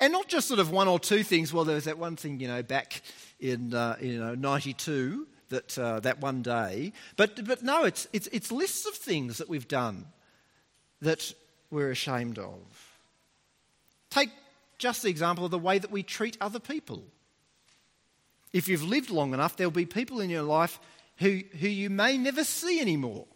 And 0.00 0.12
not 0.12 0.26
just 0.26 0.48
sort 0.48 0.58
of 0.58 0.72
one 0.72 0.88
or 0.88 0.98
two 0.98 1.22
things. 1.22 1.52
Well, 1.52 1.64
there 1.64 1.76
was 1.76 1.84
that 1.84 1.98
one 1.98 2.16
thing, 2.16 2.40
you 2.40 2.48
know, 2.48 2.64
back 2.64 3.02
in 3.38 3.72
uh, 3.72 3.96
you 4.00 4.18
know, 4.18 4.34
92, 4.34 5.28
that, 5.54 5.78
uh, 5.78 6.00
that 6.00 6.20
one 6.20 6.42
day. 6.42 6.92
But, 7.16 7.44
but 7.46 7.62
no, 7.62 7.84
it's, 7.84 8.06
it's, 8.12 8.28
it's 8.32 8.52
lists 8.52 8.86
of 8.86 8.94
things 8.94 9.38
that 9.38 9.48
we've 9.48 9.68
done 9.68 10.06
that 11.00 11.32
we're 11.70 11.90
ashamed 11.90 12.38
of. 12.38 12.58
Take 14.10 14.30
just 14.78 15.02
the 15.02 15.08
example 15.08 15.44
of 15.44 15.50
the 15.50 15.58
way 15.58 15.78
that 15.78 15.90
we 15.90 16.02
treat 16.02 16.36
other 16.40 16.60
people. 16.60 17.04
If 18.52 18.68
you've 18.68 18.84
lived 18.84 19.10
long 19.10 19.34
enough, 19.34 19.56
there'll 19.56 19.70
be 19.70 19.86
people 19.86 20.20
in 20.20 20.30
your 20.30 20.42
life 20.42 20.78
who, 21.16 21.40
who 21.60 21.68
you 21.68 21.90
may 21.90 22.18
never 22.18 22.44
see 22.44 22.80
anymore, 22.80 23.26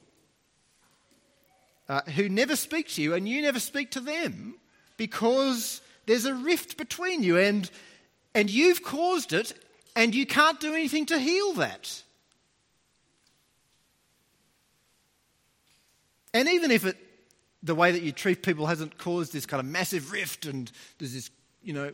uh, 1.88 2.02
who 2.14 2.28
never 2.28 2.56
speak 2.56 2.88
to 2.90 3.02
you 3.02 3.14
and 3.14 3.28
you 3.28 3.42
never 3.42 3.60
speak 3.60 3.90
to 3.92 4.00
them 4.00 4.54
because 4.96 5.80
there's 6.06 6.24
a 6.24 6.34
rift 6.34 6.76
between 6.76 7.22
you 7.22 7.38
and, 7.38 7.70
and 8.34 8.50
you've 8.50 8.82
caused 8.82 9.32
it 9.32 9.52
and 9.96 10.14
you 10.14 10.26
can't 10.26 10.60
do 10.60 10.74
anything 10.74 11.06
to 11.06 11.18
heal 11.18 11.52
that. 11.54 12.02
And 16.38 16.48
even 16.50 16.70
if 16.70 16.86
it, 16.86 16.96
the 17.64 17.74
way 17.74 17.90
that 17.90 18.02
you 18.02 18.12
treat 18.12 18.44
people 18.44 18.66
hasn't 18.66 18.96
caused 18.96 19.32
this 19.32 19.44
kind 19.44 19.58
of 19.58 19.66
massive 19.66 20.12
rift 20.12 20.46
and 20.46 20.70
there's 20.98 21.12
this, 21.12 21.30
you 21.64 21.72
know, 21.72 21.90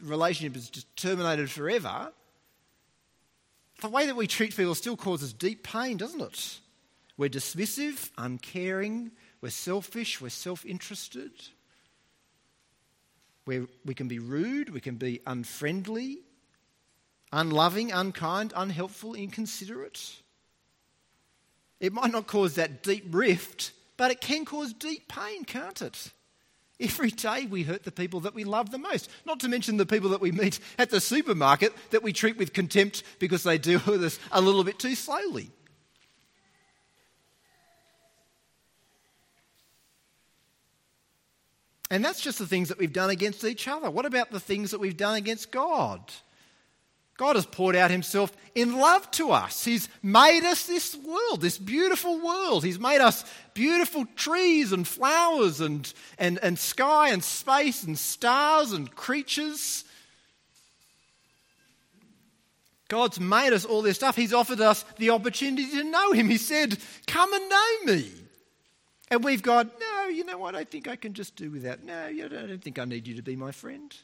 relationship 0.00 0.56
is 0.56 0.70
just 0.70 0.96
terminated 0.96 1.50
forever, 1.50 2.12
the 3.80 3.88
way 3.88 4.06
that 4.06 4.14
we 4.14 4.28
treat 4.28 4.56
people 4.56 4.76
still 4.76 4.96
causes 4.96 5.32
deep 5.32 5.64
pain, 5.64 5.96
doesn't 5.96 6.20
it? 6.20 6.60
We're 7.16 7.28
dismissive, 7.28 8.08
uncaring, 8.16 9.10
we're 9.40 9.50
selfish, 9.50 10.20
we're 10.20 10.28
self 10.28 10.64
interested. 10.64 11.32
we 13.46 13.66
we 13.84 13.94
can 13.94 14.06
be 14.06 14.20
rude, 14.20 14.70
we 14.70 14.80
can 14.80 14.94
be 14.94 15.20
unfriendly, 15.26 16.18
unloving, 17.32 17.90
unkind, 17.90 18.52
unhelpful, 18.54 19.14
inconsiderate. 19.14 20.21
It 21.82 21.92
might 21.92 22.12
not 22.12 22.28
cause 22.28 22.54
that 22.54 22.84
deep 22.84 23.04
rift, 23.10 23.72
but 23.96 24.12
it 24.12 24.20
can 24.20 24.44
cause 24.44 24.72
deep 24.72 25.08
pain, 25.08 25.44
can't 25.44 25.82
it? 25.82 26.12
Every 26.78 27.10
day 27.10 27.46
we 27.46 27.64
hurt 27.64 27.82
the 27.82 27.90
people 27.90 28.20
that 28.20 28.34
we 28.34 28.44
love 28.44 28.70
the 28.70 28.78
most. 28.78 29.10
Not 29.26 29.40
to 29.40 29.48
mention 29.48 29.78
the 29.78 29.84
people 29.84 30.10
that 30.10 30.20
we 30.20 30.30
meet 30.30 30.60
at 30.78 30.90
the 30.90 31.00
supermarket 31.00 31.74
that 31.90 32.04
we 32.04 32.12
treat 32.12 32.38
with 32.38 32.52
contempt 32.52 33.02
because 33.18 33.42
they 33.42 33.58
deal 33.58 33.82
with 33.84 34.04
us 34.04 34.20
a 34.30 34.40
little 34.40 34.62
bit 34.62 34.78
too 34.78 34.94
slowly. 34.94 35.50
And 41.90 42.04
that's 42.04 42.20
just 42.20 42.38
the 42.38 42.46
things 42.46 42.68
that 42.68 42.78
we've 42.78 42.92
done 42.92 43.10
against 43.10 43.44
each 43.44 43.66
other. 43.66 43.90
What 43.90 44.06
about 44.06 44.30
the 44.30 44.40
things 44.40 44.70
that 44.70 44.78
we've 44.78 44.96
done 44.96 45.16
against 45.16 45.50
God? 45.50 46.00
God 47.22 47.36
has 47.36 47.46
poured 47.46 47.76
out 47.76 47.92
himself 47.92 48.32
in 48.52 48.78
love 48.78 49.08
to 49.12 49.30
us. 49.30 49.64
He's 49.64 49.88
made 50.02 50.42
us 50.42 50.66
this 50.66 50.96
world, 50.96 51.40
this 51.40 51.56
beautiful 51.56 52.18
world. 52.18 52.64
He's 52.64 52.80
made 52.80 53.00
us 53.00 53.24
beautiful 53.54 54.06
trees 54.16 54.72
and 54.72 54.88
flowers 54.88 55.60
and, 55.60 55.92
and, 56.18 56.40
and 56.42 56.58
sky 56.58 57.10
and 57.10 57.22
space 57.22 57.84
and 57.84 57.96
stars 57.96 58.72
and 58.72 58.92
creatures. 58.92 59.84
God's 62.88 63.20
made 63.20 63.52
us 63.52 63.64
all 63.64 63.82
this 63.82 63.98
stuff. 63.98 64.16
He's 64.16 64.34
offered 64.34 64.60
us 64.60 64.84
the 64.98 65.10
opportunity 65.10 65.70
to 65.76 65.84
know 65.84 66.10
Him. 66.10 66.28
He 66.28 66.38
said, 66.38 66.76
Come 67.06 67.32
and 67.32 67.48
know 67.48 67.84
me. 67.84 68.10
And 69.12 69.22
we've 69.22 69.44
gone, 69.44 69.70
No, 69.78 70.08
you 70.08 70.24
know 70.24 70.38
what? 70.38 70.56
I 70.56 70.64
think 70.64 70.88
I 70.88 70.96
can 70.96 71.14
just 71.14 71.36
do 71.36 71.52
without. 71.52 71.84
No, 71.84 72.06
I 72.06 72.12
don't 72.16 72.60
think 72.60 72.80
I 72.80 72.84
need 72.84 73.06
you 73.06 73.14
to 73.14 73.22
be 73.22 73.36
my 73.36 73.52
friend. 73.52 73.94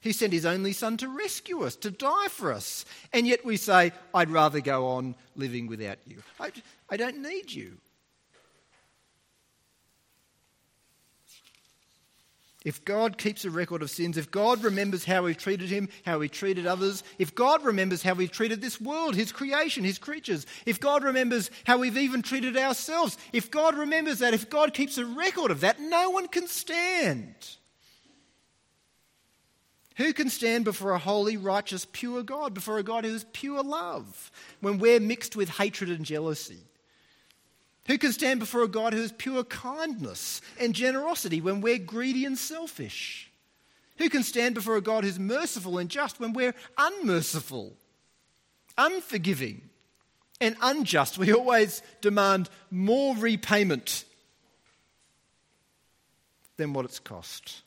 He 0.00 0.12
sent 0.12 0.32
his 0.32 0.46
only 0.46 0.72
son 0.72 0.96
to 0.98 1.08
rescue 1.08 1.62
us, 1.62 1.74
to 1.76 1.90
die 1.90 2.28
for 2.28 2.52
us. 2.52 2.84
And 3.12 3.26
yet 3.26 3.44
we 3.44 3.56
say, 3.56 3.92
I'd 4.14 4.30
rather 4.30 4.60
go 4.60 4.86
on 4.88 5.14
living 5.34 5.66
without 5.66 5.98
you. 6.06 6.22
I, 6.38 6.52
I 6.88 6.96
don't 6.96 7.22
need 7.22 7.50
you. 7.50 7.78
If 12.66 12.84
God 12.84 13.16
keeps 13.16 13.44
a 13.44 13.50
record 13.50 13.80
of 13.80 13.92
sins, 13.92 14.16
if 14.16 14.32
God 14.32 14.64
remembers 14.64 15.04
how 15.04 15.22
we've 15.22 15.36
treated 15.36 15.68
him, 15.68 15.88
how 16.04 16.18
we 16.18 16.28
treated 16.28 16.66
others, 16.66 17.04
if 17.16 17.32
God 17.32 17.64
remembers 17.64 18.02
how 18.02 18.14
we've 18.14 18.28
treated 18.28 18.60
this 18.60 18.80
world, 18.80 19.14
his 19.14 19.30
creation, 19.30 19.84
his 19.84 19.98
creatures, 19.98 20.46
if 20.66 20.80
God 20.80 21.04
remembers 21.04 21.48
how 21.64 21.78
we've 21.78 21.96
even 21.96 22.22
treated 22.22 22.56
ourselves, 22.56 23.18
if 23.32 23.52
God 23.52 23.76
remembers 23.76 24.18
that, 24.18 24.34
if 24.34 24.50
God 24.50 24.74
keeps 24.74 24.98
a 24.98 25.06
record 25.06 25.52
of 25.52 25.60
that, 25.60 25.78
no 25.78 26.10
one 26.10 26.26
can 26.26 26.48
stand. 26.48 27.36
Who 29.96 30.12
can 30.12 30.28
stand 30.28 30.64
before 30.64 30.92
a 30.92 30.98
holy, 30.98 31.38
righteous, 31.38 31.86
pure 31.90 32.22
God, 32.22 32.52
before 32.52 32.78
a 32.78 32.82
God 32.82 33.04
who 33.04 33.14
is 33.14 33.24
pure 33.32 33.62
love, 33.62 34.30
when 34.60 34.78
we're 34.78 35.00
mixed 35.00 35.36
with 35.36 35.48
hatred 35.48 35.90
and 35.90 36.04
jealousy? 36.04 36.60
Who 37.86 37.96
can 37.96 38.12
stand 38.12 38.40
before 38.40 38.62
a 38.62 38.68
God 38.68 38.92
who 38.92 39.02
is 39.02 39.12
pure 39.12 39.44
kindness 39.44 40.42
and 40.60 40.74
generosity 40.74 41.40
when 41.40 41.62
we're 41.62 41.78
greedy 41.78 42.26
and 42.26 42.36
selfish? 42.36 43.30
Who 43.96 44.10
can 44.10 44.22
stand 44.22 44.54
before 44.54 44.76
a 44.76 44.82
God 44.82 45.04
who's 45.04 45.18
merciful 45.18 45.78
and 45.78 45.88
just 45.88 46.20
when 46.20 46.34
we're 46.34 46.54
unmerciful, 46.76 47.72
unforgiving, 48.76 49.62
and 50.42 50.56
unjust? 50.60 51.16
We 51.16 51.32
always 51.32 51.80
demand 52.02 52.50
more 52.70 53.16
repayment 53.16 54.04
than 56.58 56.74
what 56.74 56.84
it's 56.84 56.98
cost. 56.98 57.62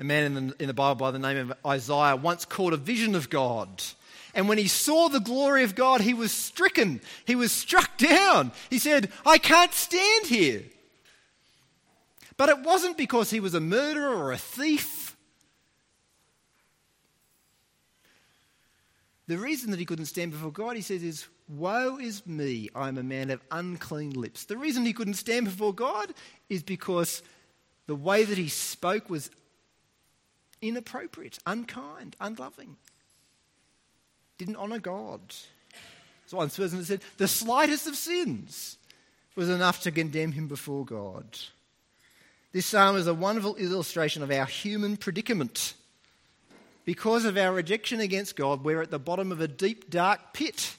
A 0.00 0.04
man 0.04 0.24
in 0.24 0.48
the, 0.48 0.54
in 0.58 0.66
the 0.66 0.74
Bible 0.74 0.96
by 0.96 1.10
the 1.10 1.18
name 1.18 1.36
of 1.36 1.52
Isaiah 1.64 2.16
once 2.16 2.46
caught 2.46 2.72
a 2.72 2.78
vision 2.78 3.14
of 3.14 3.28
God. 3.28 3.68
And 4.34 4.48
when 4.48 4.56
he 4.56 4.66
saw 4.66 5.08
the 5.08 5.20
glory 5.20 5.62
of 5.62 5.74
God, 5.74 6.00
he 6.00 6.14
was 6.14 6.32
stricken. 6.32 7.02
He 7.26 7.34
was 7.34 7.52
struck 7.52 7.98
down. 7.98 8.52
He 8.70 8.78
said, 8.78 9.10
I 9.26 9.36
can't 9.36 9.74
stand 9.74 10.26
here. 10.26 10.62
But 12.38 12.48
it 12.48 12.60
wasn't 12.60 12.96
because 12.96 13.30
he 13.30 13.40
was 13.40 13.52
a 13.52 13.60
murderer 13.60 14.16
or 14.16 14.32
a 14.32 14.38
thief. 14.38 15.14
The 19.26 19.36
reason 19.36 19.70
that 19.70 19.78
he 19.78 19.84
couldn't 19.84 20.06
stand 20.06 20.32
before 20.32 20.50
God, 20.50 20.76
he 20.76 20.82
says, 20.82 21.02
is 21.02 21.26
Woe 21.46 21.98
is 21.98 22.26
me, 22.26 22.70
I'm 22.74 22.96
a 22.96 23.02
man 23.02 23.28
of 23.30 23.42
unclean 23.50 24.12
lips. 24.12 24.44
The 24.44 24.56
reason 24.56 24.86
he 24.86 24.92
couldn't 24.92 25.14
stand 25.14 25.44
before 25.44 25.74
God 25.74 26.14
is 26.48 26.62
because 26.62 27.22
the 27.86 27.94
way 27.94 28.24
that 28.24 28.38
he 28.38 28.48
spoke 28.48 29.10
was 29.10 29.30
inappropriate, 30.62 31.38
unkind, 31.46 32.16
unloving. 32.20 32.76
Didn't 34.38 34.56
honour 34.56 34.78
God. 34.78 35.20
So 36.26 36.36
one 36.36 36.50
person 36.50 36.84
said, 36.84 37.02
the 37.18 37.28
slightest 37.28 37.86
of 37.86 37.96
sins 37.96 38.78
was 39.36 39.48
enough 39.48 39.82
to 39.82 39.90
condemn 39.90 40.32
him 40.32 40.48
before 40.48 40.84
God. 40.84 41.26
This 42.52 42.66
psalm 42.66 42.96
is 42.96 43.06
a 43.06 43.14
wonderful 43.14 43.56
illustration 43.56 44.22
of 44.22 44.30
our 44.30 44.46
human 44.46 44.96
predicament. 44.96 45.74
Because 46.84 47.24
of 47.24 47.36
our 47.36 47.52
rejection 47.52 48.00
against 48.00 48.36
God, 48.36 48.64
we're 48.64 48.82
at 48.82 48.90
the 48.90 48.98
bottom 48.98 49.30
of 49.30 49.40
a 49.40 49.48
deep, 49.48 49.90
dark 49.90 50.32
pit. 50.32 50.74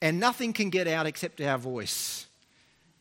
And 0.00 0.18
nothing 0.18 0.52
can 0.52 0.70
get 0.70 0.88
out 0.88 1.06
except 1.06 1.40
our 1.40 1.56
voice 1.56 2.26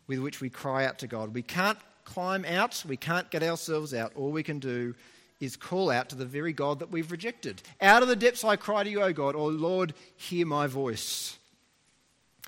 with 0.07 0.19
which 0.19 0.39
we 0.39 0.49
cry 0.49 0.85
out 0.85 0.99
to 0.99 1.07
God. 1.07 1.33
We 1.33 1.41
can't 1.41 1.79
climb 2.05 2.45
out, 2.45 2.83
we 2.87 2.97
can't 2.97 3.29
get 3.31 3.43
ourselves 3.43 3.93
out. 3.93 4.13
All 4.15 4.31
we 4.31 4.43
can 4.43 4.59
do 4.59 4.95
is 5.41 5.57
call 5.57 5.89
out 5.89 6.09
to 6.09 6.15
the 6.15 6.25
very 6.25 6.53
God 6.53 6.79
that 6.79 6.91
we've 6.91 7.11
rejected. 7.11 7.61
Out 7.81 8.03
of 8.03 8.07
the 8.07 8.15
depths 8.15 8.43
I 8.43 8.55
cry 8.55 8.83
to 8.83 8.89
you, 8.89 9.01
O 9.01 9.11
God, 9.11 9.35
O 9.35 9.47
Lord, 9.47 9.93
hear 10.15 10.45
my 10.45 10.67
voice. 10.67 11.37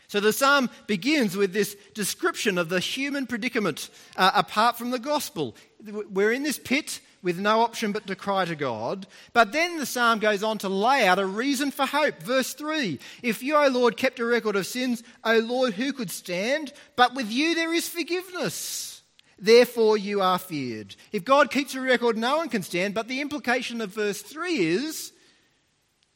So 0.07 0.19
the 0.19 0.31
psalm 0.31 0.69
begins 0.85 1.35
with 1.35 1.53
this 1.53 1.75
description 1.95 2.59
of 2.59 2.69
the 2.69 2.79
human 2.79 3.25
predicament 3.25 3.89
uh, 4.15 4.29
apart 4.35 4.77
from 4.77 4.91
the 4.91 4.99
gospel. 4.99 5.55
We're 5.83 6.31
in 6.31 6.43
this 6.43 6.59
pit 6.59 6.99
with 7.23 7.39
no 7.39 7.61
option 7.61 7.91
but 7.91 8.05
to 8.05 8.15
cry 8.15 8.45
to 8.45 8.55
God. 8.55 9.07
But 9.31 9.53
then 9.53 9.79
the 9.79 9.87
psalm 9.87 10.19
goes 10.19 10.43
on 10.43 10.59
to 10.59 10.69
lay 10.69 11.07
out 11.07 11.17
a 11.17 11.25
reason 11.25 11.71
for 11.71 11.87
hope. 11.87 12.21
Verse 12.21 12.53
3 12.53 12.99
If 13.23 13.41
you, 13.41 13.55
O 13.55 13.67
Lord, 13.69 13.97
kept 13.97 14.19
a 14.19 14.25
record 14.25 14.55
of 14.55 14.67
sins, 14.67 15.01
O 15.23 15.39
Lord, 15.39 15.73
who 15.73 15.91
could 15.93 16.11
stand? 16.11 16.73
But 16.95 17.15
with 17.15 17.31
you 17.31 17.55
there 17.55 17.73
is 17.73 17.89
forgiveness 17.89 18.92
therefore 19.39 19.97
you 19.97 20.21
are 20.21 20.39
feared. 20.39 20.95
If 21.11 21.25
God 21.25 21.51
keeps 21.51 21.75
a 21.75 21.81
record, 21.81 22.17
no 22.17 22.37
one 22.37 22.49
can 22.49 22.63
stand. 22.63 22.93
But 22.93 23.07
the 23.07 23.21
implication 23.21 23.81
of 23.81 23.91
verse 23.91 24.21
3 24.21 24.55
is 24.57 25.13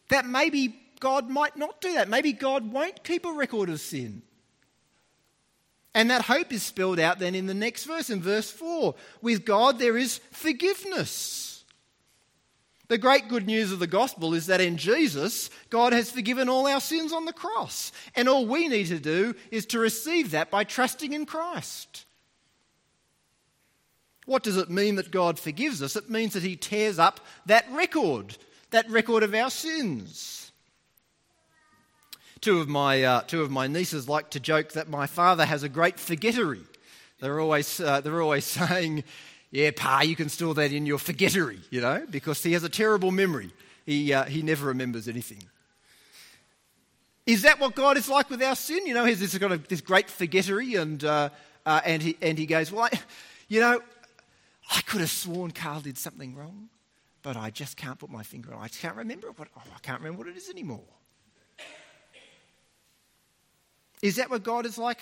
that 0.09 0.25
maybe 0.25 0.75
God 0.99 1.29
might 1.29 1.57
not 1.57 1.81
do 1.81 1.93
that. 1.93 2.09
Maybe 2.09 2.33
God 2.33 2.71
won't 2.71 3.03
keep 3.03 3.25
a 3.25 3.31
record 3.31 3.69
of 3.69 3.79
sin. 3.79 4.21
And 5.93 6.11
that 6.11 6.23
hope 6.23 6.53
is 6.53 6.63
spelled 6.63 6.99
out 6.99 7.19
then 7.19 7.33
in 7.33 7.47
the 7.47 7.53
next 7.53 7.85
verse, 7.85 8.09
in 8.09 8.21
verse 8.21 8.51
4. 8.51 8.93
With 9.21 9.45
God 9.45 9.79
there 9.79 9.97
is 9.97 10.19
forgiveness. 10.31 11.63
The 12.87 12.97
great 12.97 13.27
good 13.27 13.45
news 13.45 13.71
of 13.71 13.79
the 13.79 13.87
gospel 13.87 14.33
is 14.33 14.45
that 14.45 14.61
in 14.61 14.77
Jesus, 14.77 15.49
God 15.69 15.91
has 15.91 16.09
forgiven 16.09 16.47
all 16.47 16.67
our 16.67 16.79
sins 16.79 17.11
on 17.11 17.25
the 17.25 17.33
cross. 17.33 17.91
And 18.15 18.29
all 18.29 18.45
we 18.45 18.67
need 18.67 18.87
to 18.87 18.99
do 18.99 19.35
is 19.51 19.65
to 19.67 19.79
receive 19.79 20.31
that 20.31 20.49
by 20.49 20.63
trusting 20.63 21.11
in 21.11 21.25
Christ. 21.25 22.05
What 24.27 24.43
does 24.43 24.57
it 24.57 24.69
mean 24.69 24.95
that 24.97 25.09
God 25.09 25.39
forgives 25.39 25.81
us? 25.81 25.95
It 25.95 26.09
means 26.09 26.33
that 26.33 26.43
He 26.43 26.57
tears 26.57 26.99
up 26.99 27.21
that 27.45 27.65
record, 27.71 28.37
that 28.71 28.87
record 28.89 29.23
of 29.23 29.33
our 29.33 29.49
sins. 29.49 30.51
Two 32.41 32.59
of 32.59 32.67
my, 32.67 33.01
uh, 33.03 33.21
two 33.21 33.41
of 33.41 33.49
my 33.49 33.67
nieces 33.67 34.09
like 34.09 34.29
to 34.31 34.41
joke 34.41 34.73
that 34.73 34.89
my 34.89 35.07
father 35.07 35.45
has 35.45 35.63
a 35.63 35.69
great 35.69 35.97
forgettery. 35.97 36.61
They're 37.21 37.39
always, 37.39 37.79
uh, 37.79 38.01
they're 38.01 38.21
always 38.21 38.43
saying, 38.45 39.05
Yeah, 39.49 39.71
Pa, 39.73 40.01
you 40.01 40.17
can 40.17 40.27
store 40.27 40.53
that 40.55 40.73
in 40.73 40.85
your 40.85 40.99
forgettery, 40.99 41.59
you 41.69 41.79
know, 41.79 42.05
because 42.09 42.43
he 42.43 42.51
has 42.51 42.65
a 42.65 42.69
terrible 42.69 43.11
memory. 43.11 43.53
He, 43.85 44.11
uh, 44.11 44.25
he 44.25 44.41
never 44.41 44.67
remembers 44.67 45.07
anything. 45.07 45.41
Is 47.25 47.43
that 47.43 47.61
what 47.61 47.75
God 47.75 47.95
is 47.95 48.09
like 48.09 48.29
with 48.29 48.43
our 48.43 48.57
sin? 48.57 48.85
You 48.85 48.93
know, 48.93 49.05
he's 49.05 49.21
this, 49.21 49.37
got 49.37 49.69
this 49.69 49.79
great 49.79 50.09
forgettery, 50.09 50.75
and, 50.75 51.01
uh, 51.01 51.29
uh, 51.65 51.79
and, 51.85 52.01
he, 52.01 52.17
and 52.21 52.37
he 52.37 52.45
goes, 52.45 52.73
Well, 52.73 52.89
I, 52.91 52.99
you 53.47 53.61
know, 53.61 53.79
I 54.69 54.81
could 54.81 55.01
have 55.01 55.11
sworn 55.11 55.51
Carl 55.51 55.81
did 55.81 55.97
something 55.97 56.35
wrong, 56.35 56.69
but 57.21 57.37
I 57.37 57.49
just 57.49 57.77
can't 57.77 57.97
put 57.97 58.09
my 58.09 58.23
finger 58.23 58.53
on 58.53 58.61
it. 58.61 58.65
I 58.65 58.67
can't 58.67 58.95
remember 58.95 59.27
what, 59.35 59.47
oh, 59.57 59.61
I 59.75 59.79
can't 59.79 59.99
remember 59.99 60.19
what 60.19 60.27
it 60.27 60.37
is 60.37 60.49
anymore. 60.49 60.83
Is 64.01 64.17
that 64.17 64.29
what 64.29 64.43
God 64.43 64.65
is 64.65 64.77
like 64.77 64.99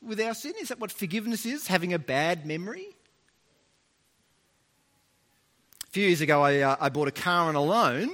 with 0.00 0.20
our 0.20 0.34
sin? 0.34 0.52
Is 0.60 0.68
that 0.68 0.78
what 0.78 0.92
forgiveness 0.92 1.44
is? 1.44 1.66
Having 1.66 1.92
a 1.94 1.98
bad 1.98 2.46
memory? 2.46 2.86
A 5.88 5.90
few 5.90 6.06
years 6.06 6.20
ago, 6.20 6.42
I, 6.42 6.60
uh, 6.60 6.76
I 6.80 6.88
bought 6.90 7.08
a 7.08 7.12
car 7.12 7.48
on 7.48 7.56
a 7.56 7.62
loan. 7.62 8.10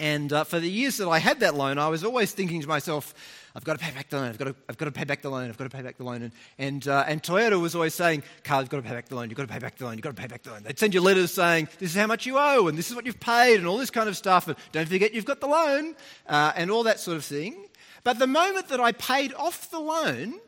And 0.00 0.32
uh, 0.32 0.44
for 0.44 0.58
the 0.58 0.70
years 0.70 0.96
that 0.96 1.08
I 1.08 1.18
had 1.18 1.40
that 1.40 1.54
loan, 1.54 1.78
I 1.78 1.88
was 1.88 2.02
always 2.02 2.32
thinking 2.32 2.60
to 2.62 2.68
myself, 2.68 3.14
I've 3.58 3.64
got 3.64 3.76
to 3.76 3.84
pay 3.84 3.90
back 3.90 4.08
the 4.08 4.18
loan. 4.18 4.28
I've 4.28 4.38
got 4.38 4.44
to, 4.44 4.54
I've 4.68 4.78
got 4.78 4.84
to 4.84 4.92
pay 4.92 5.02
back 5.02 5.20
the 5.20 5.30
loan. 5.30 5.48
I've 5.48 5.58
got 5.58 5.64
to 5.64 5.76
pay 5.76 5.82
back 5.82 5.96
the 5.96 6.04
loan. 6.04 6.22
And, 6.22 6.32
and, 6.58 6.86
uh, 6.86 7.04
and 7.08 7.20
Toyota 7.20 7.60
was 7.60 7.74
always 7.74 7.92
saying, 7.92 8.22
Carl, 8.44 8.60
you've 8.60 8.70
got 8.70 8.76
to 8.76 8.84
pay 8.84 8.94
back 8.94 9.08
the 9.08 9.16
loan. 9.16 9.30
You've 9.30 9.36
got 9.36 9.48
to 9.48 9.52
pay 9.52 9.58
back 9.58 9.76
the 9.76 9.84
loan. 9.84 9.94
You've 9.94 10.02
got 10.02 10.14
to 10.14 10.22
pay 10.22 10.28
back 10.28 10.44
the 10.44 10.52
loan. 10.52 10.62
They'd 10.62 10.78
send 10.78 10.94
you 10.94 11.00
letters 11.00 11.32
saying, 11.32 11.68
this 11.80 11.90
is 11.90 11.96
how 11.96 12.06
much 12.06 12.24
you 12.24 12.38
owe 12.38 12.68
and 12.68 12.78
this 12.78 12.88
is 12.88 12.94
what 12.94 13.04
you've 13.04 13.18
paid 13.18 13.56
and 13.56 13.66
all 13.66 13.76
this 13.76 13.90
kind 13.90 14.08
of 14.08 14.16
stuff. 14.16 14.46
And 14.46 14.56
don't 14.70 14.88
forget 14.88 15.12
you've 15.12 15.24
got 15.24 15.40
the 15.40 15.48
loan 15.48 15.96
uh, 16.28 16.52
and 16.54 16.70
all 16.70 16.84
that 16.84 17.00
sort 17.00 17.16
of 17.16 17.24
thing. 17.24 17.66
But 18.04 18.20
the 18.20 18.28
moment 18.28 18.68
that 18.68 18.78
I 18.78 18.92
paid 18.92 19.34
off 19.34 19.68
the 19.72 19.80
loan, 19.80 20.38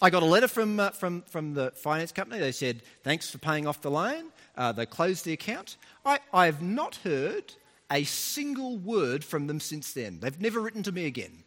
I 0.00 0.08
got 0.08 0.22
a 0.22 0.26
letter 0.26 0.46
from, 0.46 0.78
uh, 0.78 0.90
from, 0.90 1.22
from 1.22 1.54
the 1.54 1.72
finance 1.72 2.12
company. 2.12 2.38
They 2.38 2.52
said, 2.52 2.82
thanks 3.02 3.28
for 3.28 3.38
paying 3.38 3.66
off 3.66 3.82
the 3.82 3.90
loan. 3.90 4.26
Uh, 4.56 4.70
they 4.70 4.86
closed 4.86 5.24
the 5.24 5.32
account. 5.32 5.76
I, 6.06 6.20
I 6.32 6.46
have 6.46 6.62
not 6.62 7.00
heard 7.02 7.52
a 7.90 8.04
single 8.04 8.76
word 8.76 9.24
from 9.24 9.48
them 9.48 9.58
since 9.58 9.92
then. 9.92 10.20
They've 10.20 10.40
never 10.40 10.60
written 10.60 10.84
to 10.84 10.92
me 10.92 11.06
again. 11.06 11.42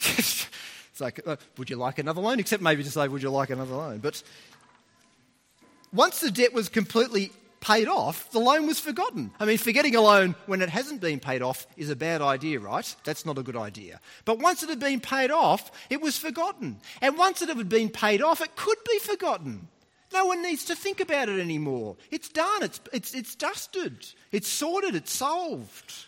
It's 0.00 1.00
like, 1.00 1.20
uh, 1.26 1.36
would 1.58 1.70
you 1.70 1.76
like 1.76 1.98
another 1.98 2.20
loan? 2.20 2.40
Except 2.40 2.62
maybe 2.62 2.82
to 2.84 2.90
say, 2.90 3.08
would 3.08 3.22
you 3.22 3.30
like 3.30 3.50
another 3.50 3.74
loan? 3.74 3.98
But 3.98 4.22
once 5.92 6.20
the 6.20 6.30
debt 6.30 6.52
was 6.52 6.68
completely 6.68 7.32
paid 7.60 7.88
off, 7.88 8.30
the 8.30 8.38
loan 8.38 8.66
was 8.66 8.78
forgotten. 8.78 9.30
I 9.40 9.44
mean, 9.44 9.58
forgetting 9.58 9.96
a 9.96 10.00
loan 10.00 10.36
when 10.46 10.62
it 10.62 10.68
hasn't 10.68 11.00
been 11.00 11.18
paid 11.18 11.42
off 11.42 11.66
is 11.76 11.90
a 11.90 11.96
bad 11.96 12.22
idea, 12.22 12.60
right? 12.60 12.94
That's 13.04 13.26
not 13.26 13.38
a 13.38 13.42
good 13.42 13.56
idea. 13.56 14.00
But 14.24 14.38
once 14.38 14.62
it 14.62 14.68
had 14.68 14.78
been 14.78 15.00
paid 15.00 15.30
off, 15.30 15.70
it 15.90 16.00
was 16.00 16.16
forgotten. 16.16 16.78
And 17.00 17.18
once 17.18 17.42
it 17.42 17.48
had 17.48 17.68
been 17.68 17.88
paid 17.88 18.22
off, 18.22 18.40
it 18.40 18.54
could 18.54 18.78
be 18.88 18.98
forgotten. 18.98 19.68
No 20.12 20.26
one 20.26 20.42
needs 20.42 20.64
to 20.66 20.76
think 20.76 21.00
about 21.00 21.28
it 21.28 21.40
anymore. 21.40 21.96
It's 22.10 22.28
done, 22.28 22.62
it's, 22.62 22.80
it's, 22.92 23.14
it's 23.14 23.34
dusted, 23.34 24.06
it's 24.30 24.48
sorted, 24.48 24.94
it's 24.94 25.12
solved. 25.12 26.05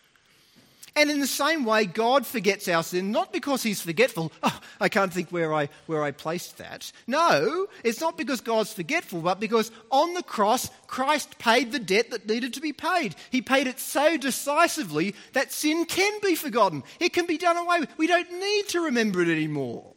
And 0.99 1.13
in 1.13 1.21
the 1.21 1.29
same 1.29 1.65
way, 1.65 1.85
God 1.85 2.27
forgets 2.27 2.67
our 2.67 2.83
sin, 2.83 3.13
not 3.13 3.33
because 3.33 3.63
he's 3.63 3.81
forgetful. 3.81 4.33
Oh, 4.43 4.61
I 4.81 4.89
can't 4.89 5.13
think 5.13 5.31
where 5.31 5.55
I, 5.55 5.69
where 5.87 6.03
I 6.03 6.11
placed 6.11 6.59
that. 6.59 6.91
No, 7.07 7.69
it's 7.85 8.01
not 8.01 8.19
because 8.19 8.41
God's 8.41 8.73
forgetful, 8.73 9.21
but 9.21 9.39
because 9.39 9.71
on 9.93 10.15
the 10.15 10.25
cross, 10.25 10.71
Christ 10.89 11.39
paid 11.39 11.71
the 11.71 11.79
debt 11.79 12.11
that 12.11 12.29
needed 12.29 12.55
to 12.55 12.61
be 12.61 12.73
paid. 12.73 13.15
He 13.31 13.43
paid 13.43 13.69
it 13.69 13.79
so 13.79 14.17
decisively 14.17 15.15
that 15.35 15.53
sin 15.53 15.85
can 15.85 16.21
be 16.21 16.35
forgotten. 16.35 16.83
It 16.99 17.13
can 17.13 17.27
be 17.27 17.39
done 17.39 17.57
away 17.57 17.79
with. 17.79 17.97
We 17.97 18.09
don't 18.09 18.33
need 18.33 18.69
to 18.71 18.81
remember 18.81 19.23
it 19.23 19.29
anymore. 19.29 19.95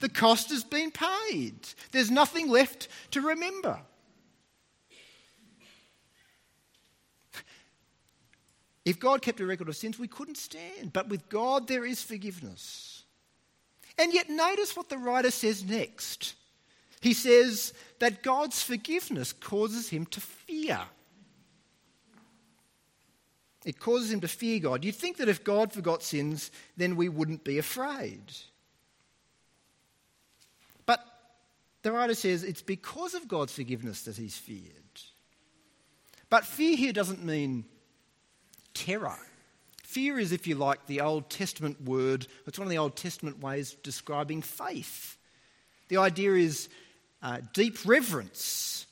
The 0.00 0.08
cost 0.08 0.50
has 0.50 0.64
been 0.64 0.90
paid. 0.90 1.60
There's 1.92 2.10
nothing 2.10 2.48
left 2.48 2.88
to 3.12 3.20
remember. 3.20 3.78
If 8.90 8.98
God 8.98 9.22
kept 9.22 9.38
a 9.38 9.46
record 9.46 9.68
of 9.68 9.76
sins, 9.76 10.00
we 10.00 10.08
couldn't 10.08 10.36
stand. 10.36 10.92
But 10.92 11.08
with 11.08 11.28
God, 11.28 11.68
there 11.68 11.84
is 11.84 12.02
forgiveness. 12.02 13.04
And 13.96 14.12
yet, 14.12 14.28
notice 14.28 14.76
what 14.76 14.88
the 14.88 14.98
writer 14.98 15.30
says 15.30 15.62
next. 15.62 16.34
He 17.00 17.14
says 17.14 17.72
that 18.00 18.24
God's 18.24 18.60
forgiveness 18.64 19.32
causes 19.32 19.88
him 19.90 20.06
to 20.06 20.20
fear. 20.20 20.80
It 23.64 23.78
causes 23.78 24.10
him 24.10 24.22
to 24.22 24.28
fear 24.28 24.58
God. 24.58 24.84
You'd 24.84 24.96
think 24.96 25.18
that 25.18 25.28
if 25.28 25.44
God 25.44 25.72
forgot 25.72 26.02
sins, 26.02 26.50
then 26.76 26.96
we 26.96 27.08
wouldn't 27.08 27.44
be 27.44 27.58
afraid. 27.58 28.24
But 30.84 30.98
the 31.82 31.92
writer 31.92 32.14
says 32.14 32.42
it's 32.42 32.60
because 32.60 33.14
of 33.14 33.28
God's 33.28 33.52
forgiveness 33.52 34.02
that 34.02 34.16
he's 34.16 34.36
feared. 34.36 34.64
But 36.28 36.44
fear 36.44 36.76
here 36.76 36.92
doesn't 36.92 37.24
mean 37.24 37.66
terror. 38.74 39.18
Fear 39.84 40.18
is, 40.20 40.32
if 40.32 40.46
you 40.46 40.54
like, 40.54 40.86
the 40.86 41.00
Old 41.00 41.30
Testament 41.30 41.82
word, 41.82 42.26
it's 42.46 42.58
one 42.58 42.66
of 42.66 42.70
the 42.70 42.78
Old 42.78 42.96
Testament 42.96 43.40
ways 43.40 43.72
of 43.72 43.82
describing 43.82 44.40
faith. 44.40 45.16
The 45.88 45.96
idea 45.96 46.34
is 46.34 46.68
uh, 47.22 47.38
deep 47.52 47.84
reverence 47.84 48.86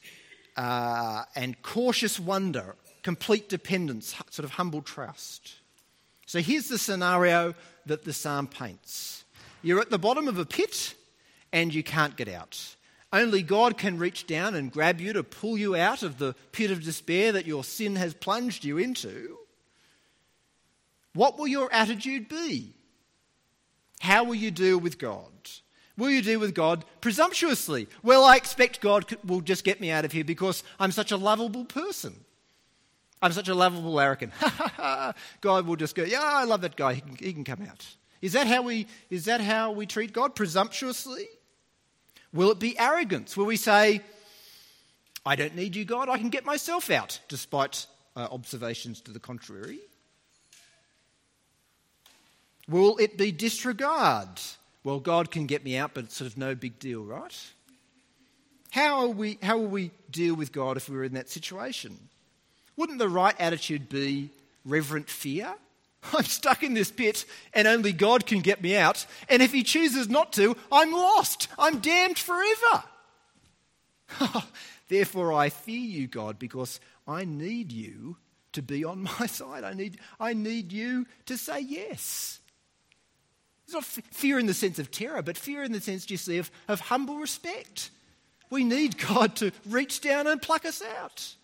uh, 0.57 1.23
and 1.37 1.61
cautious 1.63 2.19
wonder, 2.19 2.75
complete 3.03 3.49
dependence, 3.49 4.15
sort 4.31 4.45
of 4.45 4.51
humble 4.51 4.83
trust. 4.83 5.55
So 6.27 6.41
here's 6.41 6.69
the 6.69 6.79
scenario 6.79 7.55
that 7.87 8.05
the 8.05 8.13
psalm 8.13 8.49
paints 8.49 9.25
you're 9.63 9.81
at 9.81 9.91
the 9.91 9.99
bottom 9.99 10.29
of 10.29 10.39
a 10.39 10.45
pit 10.45 10.95
and 11.53 11.75
you 11.75 11.83
can't 11.83 12.17
get 12.17 12.29
out. 12.29 12.77
Only 13.13 13.43
God 13.43 13.79
can 13.79 13.99
reach 13.99 14.27
down 14.27 14.55
and 14.55 14.71
grab 14.71 15.01
you 15.01 15.13
to 15.15 15.23
pull 15.23 15.57
you 15.57 15.75
out 15.75 16.03
of 16.03 16.19
the 16.19 16.35
pit 16.53 16.71
of 16.71 16.83
despair 16.83 17.33
that 17.33 17.47
your 17.47 17.65
sin 17.65 17.97
has 17.97 18.15
plunged 18.15 18.65
you 18.65 18.79
into. 18.79 19.39
What 21.15 21.39
will 21.39 21.49
your 21.49 21.73
attitude 21.73 22.29
be? 22.29 22.75
How 24.01 24.25
will 24.25 24.35
you 24.35 24.51
deal 24.51 24.79
with 24.79 24.99
God? 24.99 25.25
Will 25.97 26.11
you 26.11 26.23
deal 26.23 26.39
with 26.39 26.55
God 26.55 26.85
presumptuously? 27.01 27.89
Well, 28.05 28.25
I 28.25 28.37
expect 28.37 28.81
God 28.81 29.17
will 29.25 29.41
just 29.41 29.65
get 29.65 29.81
me 29.81 29.91
out 29.91 30.05
of 30.05 30.13
here 30.13 30.23
because 30.23 30.63
I'm 30.79 30.93
such 30.93 31.11
a 31.11 31.17
lovable 31.17 31.65
person. 31.65 32.15
I'm 33.21 33.33
such 33.33 33.49
a 33.49 33.55
lovable 33.55 33.99
arrogant. 33.99 34.33
God 35.41 35.67
will 35.67 35.75
just 35.75 35.97
go, 35.97 36.05
yeah, 36.05 36.21
I 36.23 36.45
love 36.45 36.61
that 36.61 36.77
guy. 36.77 36.95
He 36.95 37.01
can, 37.01 37.17
he 37.17 37.33
can 37.33 37.43
come 37.43 37.63
out. 37.69 37.85
Is 38.23 38.33
that, 38.35 38.47
how 38.47 38.63
we, 38.63 38.87
is 39.11 39.25
that 39.25 39.41
how 39.41 39.73
we 39.73 39.87
treat 39.87 40.13
God? 40.13 40.37
Presumptuously? 40.37 41.27
Will 42.33 42.53
it 42.53 42.61
be 42.61 42.79
arrogance? 42.79 43.37
Will 43.37 43.47
we 43.47 43.57
say, 43.57 44.03
I 45.27 45.35
don't 45.35 45.57
need 45.57 45.75
you, 45.75 45.85
God, 45.85 46.09
I 46.09 46.19
can 46.19 46.29
get 46.29 46.45
myself 46.45 46.91
out, 46.91 47.19
despite 47.29 47.87
uh, 48.15 48.29
observations 48.31 49.01
to 49.03 49.11
the 49.11 49.21
contrary? 49.21 49.81
Will 52.69 52.99
it 52.99 53.17
be 53.17 53.33
disregard? 53.33 54.29
Well, 54.85 55.01
God 55.01 55.31
can 55.31 55.47
get 55.47 55.65
me 55.65 55.77
out, 55.77 55.93
but 55.95 56.05
it's 56.05 56.17
sort 56.17 56.31
of 56.31 56.37
no 56.37 56.55
big 56.55 56.79
deal, 56.79 57.03
right? 57.03 57.35
How, 58.71 59.01
are 59.01 59.09
we, 59.09 59.39
how 59.43 59.59
will 59.59 59.67
we 59.67 59.91
deal 60.11 60.35
with 60.35 60.53
God 60.53 60.77
if 60.77 60.89
we 60.89 60.97
were 60.97 61.05
in 61.05 61.15
that 61.15 61.31
situation? 61.31 61.99
Wouldn't 62.77 62.99
the 62.99 63.09
right 63.09 63.35
attitude 63.41 63.89
be 63.89 64.31
reverent 64.65 65.09
fear? 65.09 65.55
I'm 66.15 66.25
stuck 66.25 66.63
in 66.63 66.75
this 66.75 66.91
pit 66.91 67.25
and 67.55 67.67
only 67.67 67.93
God 67.93 68.27
can 68.27 68.41
get 68.41 68.63
me 68.63 68.77
out. 68.77 69.07
And 69.29 69.43
if 69.43 69.53
He 69.53 69.63
chooses 69.63 70.09
not 70.09 70.33
to, 70.35 70.57
I'm 70.71 70.93
lost. 70.93 71.49
I'm 71.59 71.79
damned 71.79 72.19
forever. 72.19 72.85
Therefore, 74.89 75.33
I 75.33 75.49
fear 75.49 75.81
you, 75.81 76.07
God, 76.07 76.39
because 76.39 76.81
I 77.07 77.25
need 77.25 77.73
you 77.73 78.17
to 78.53 78.63
be 78.63 78.85
on 78.85 79.03
my 79.21 79.27
side. 79.27 79.65
I 79.65 79.73
need, 79.73 79.99
I 80.21 80.35
need 80.35 80.73
you 80.73 81.07
to 81.27 81.37
say 81.37 81.61
yes. 81.61 82.41
It's 83.69 83.75
not 83.75 83.85
fear 83.85 84.39
in 84.39 84.47
the 84.47 84.55
sense 84.55 84.79
of 84.79 84.91
terror, 84.91 85.21
but 85.21 85.37
fear 85.37 85.63
in 85.63 85.73
the 85.73 85.81
sense, 85.83 86.07
see, 86.07 86.39
of, 86.39 86.51
of 86.69 86.81
humble 86.81 87.19
respect. 87.19 87.91
We 88.49 88.65
need 88.65 88.97
God 88.97 89.37
to 89.37 89.53
reach 89.69 90.01
down 90.01 90.27
and 90.27 90.41
pluck 90.41 90.65
us 90.65 90.81
out. 90.99 91.35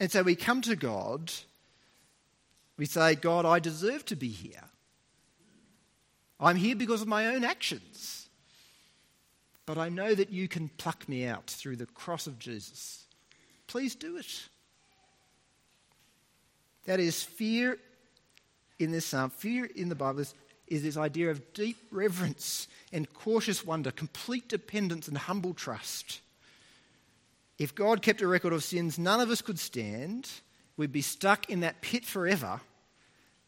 And 0.00 0.10
so 0.10 0.22
we 0.22 0.36
come 0.36 0.62
to 0.62 0.74
God, 0.74 1.30
we 2.78 2.86
say, 2.86 3.14
God, 3.14 3.44
I 3.44 3.58
deserve 3.58 4.06
to 4.06 4.16
be 4.16 4.28
here. 4.28 4.64
I'm 6.40 6.56
here 6.56 6.74
because 6.74 7.02
of 7.02 7.08
my 7.08 7.26
own 7.26 7.44
actions. 7.44 8.30
but 9.66 9.76
I 9.76 9.90
know 9.90 10.14
that 10.14 10.30
you 10.30 10.48
can 10.48 10.70
pluck 10.78 11.06
me 11.10 11.26
out 11.26 11.48
through 11.48 11.76
the 11.76 11.84
cross 11.84 12.26
of 12.26 12.38
Jesus. 12.38 13.04
Please 13.66 13.94
do 13.94 14.16
it. 14.16 14.48
That 16.86 17.00
is 17.00 17.22
fear 17.22 17.76
in 18.78 18.92
this 18.92 19.06
psalm. 19.06 19.30
Fear 19.30 19.66
in 19.74 19.88
the 19.88 19.94
Bible 19.94 20.20
is, 20.20 20.34
is 20.66 20.82
this 20.82 20.96
idea 20.96 21.30
of 21.30 21.54
deep 21.54 21.78
reverence 21.90 22.68
and 22.92 23.12
cautious 23.12 23.64
wonder, 23.64 23.90
complete 23.90 24.48
dependence 24.48 25.08
and 25.08 25.16
humble 25.16 25.54
trust. 25.54 26.20
If 27.58 27.74
God 27.74 28.02
kept 28.02 28.20
a 28.20 28.28
record 28.28 28.52
of 28.52 28.64
sins 28.64 28.98
none 28.98 29.20
of 29.20 29.30
us 29.30 29.42
could 29.42 29.58
stand, 29.58 30.28
we'd 30.76 30.92
be 30.92 31.02
stuck 31.02 31.48
in 31.48 31.60
that 31.60 31.80
pit 31.80 32.04
forever. 32.04 32.60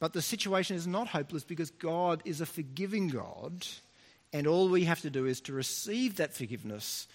But 0.00 0.12
the 0.12 0.22
situation 0.22 0.76
is 0.76 0.86
not 0.86 1.08
hopeless 1.08 1.44
because 1.44 1.70
God 1.70 2.22
is 2.24 2.40
a 2.40 2.46
forgiving 2.46 3.08
God, 3.08 3.66
and 4.32 4.46
all 4.46 4.68
we 4.68 4.84
have 4.84 5.00
to 5.00 5.10
do 5.10 5.26
is 5.26 5.40
to 5.42 5.52
receive 5.52 6.16
that 6.16 6.34
forgiveness 6.34 7.08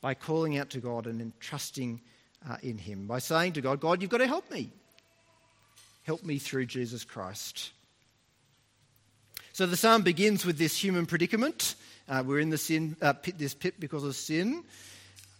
by 0.00 0.14
calling 0.14 0.56
out 0.56 0.70
to 0.70 0.78
God 0.78 1.06
and 1.06 1.20
entrusting 1.20 2.00
uh, 2.48 2.56
in 2.62 2.78
Him, 2.78 3.06
by 3.06 3.18
saying 3.18 3.54
to 3.54 3.60
God, 3.60 3.80
God, 3.80 4.00
you've 4.00 4.10
got 4.10 4.18
to 4.18 4.26
help 4.26 4.50
me. 4.50 4.70
Help 6.08 6.24
me 6.24 6.38
through 6.38 6.64
Jesus 6.64 7.04
Christ. 7.04 7.70
So 9.52 9.66
the 9.66 9.76
psalm 9.76 10.00
begins 10.00 10.46
with 10.46 10.56
this 10.56 10.74
human 10.82 11.04
predicament. 11.04 11.74
Uh, 12.08 12.22
we're 12.24 12.40
in 12.40 12.48
the 12.48 12.56
sin, 12.56 12.96
uh, 13.02 13.12
pit, 13.12 13.36
this 13.36 13.52
pit 13.52 13.74
because 13.78 14.04
of 14.04 14.16
sin. 14.16 14.64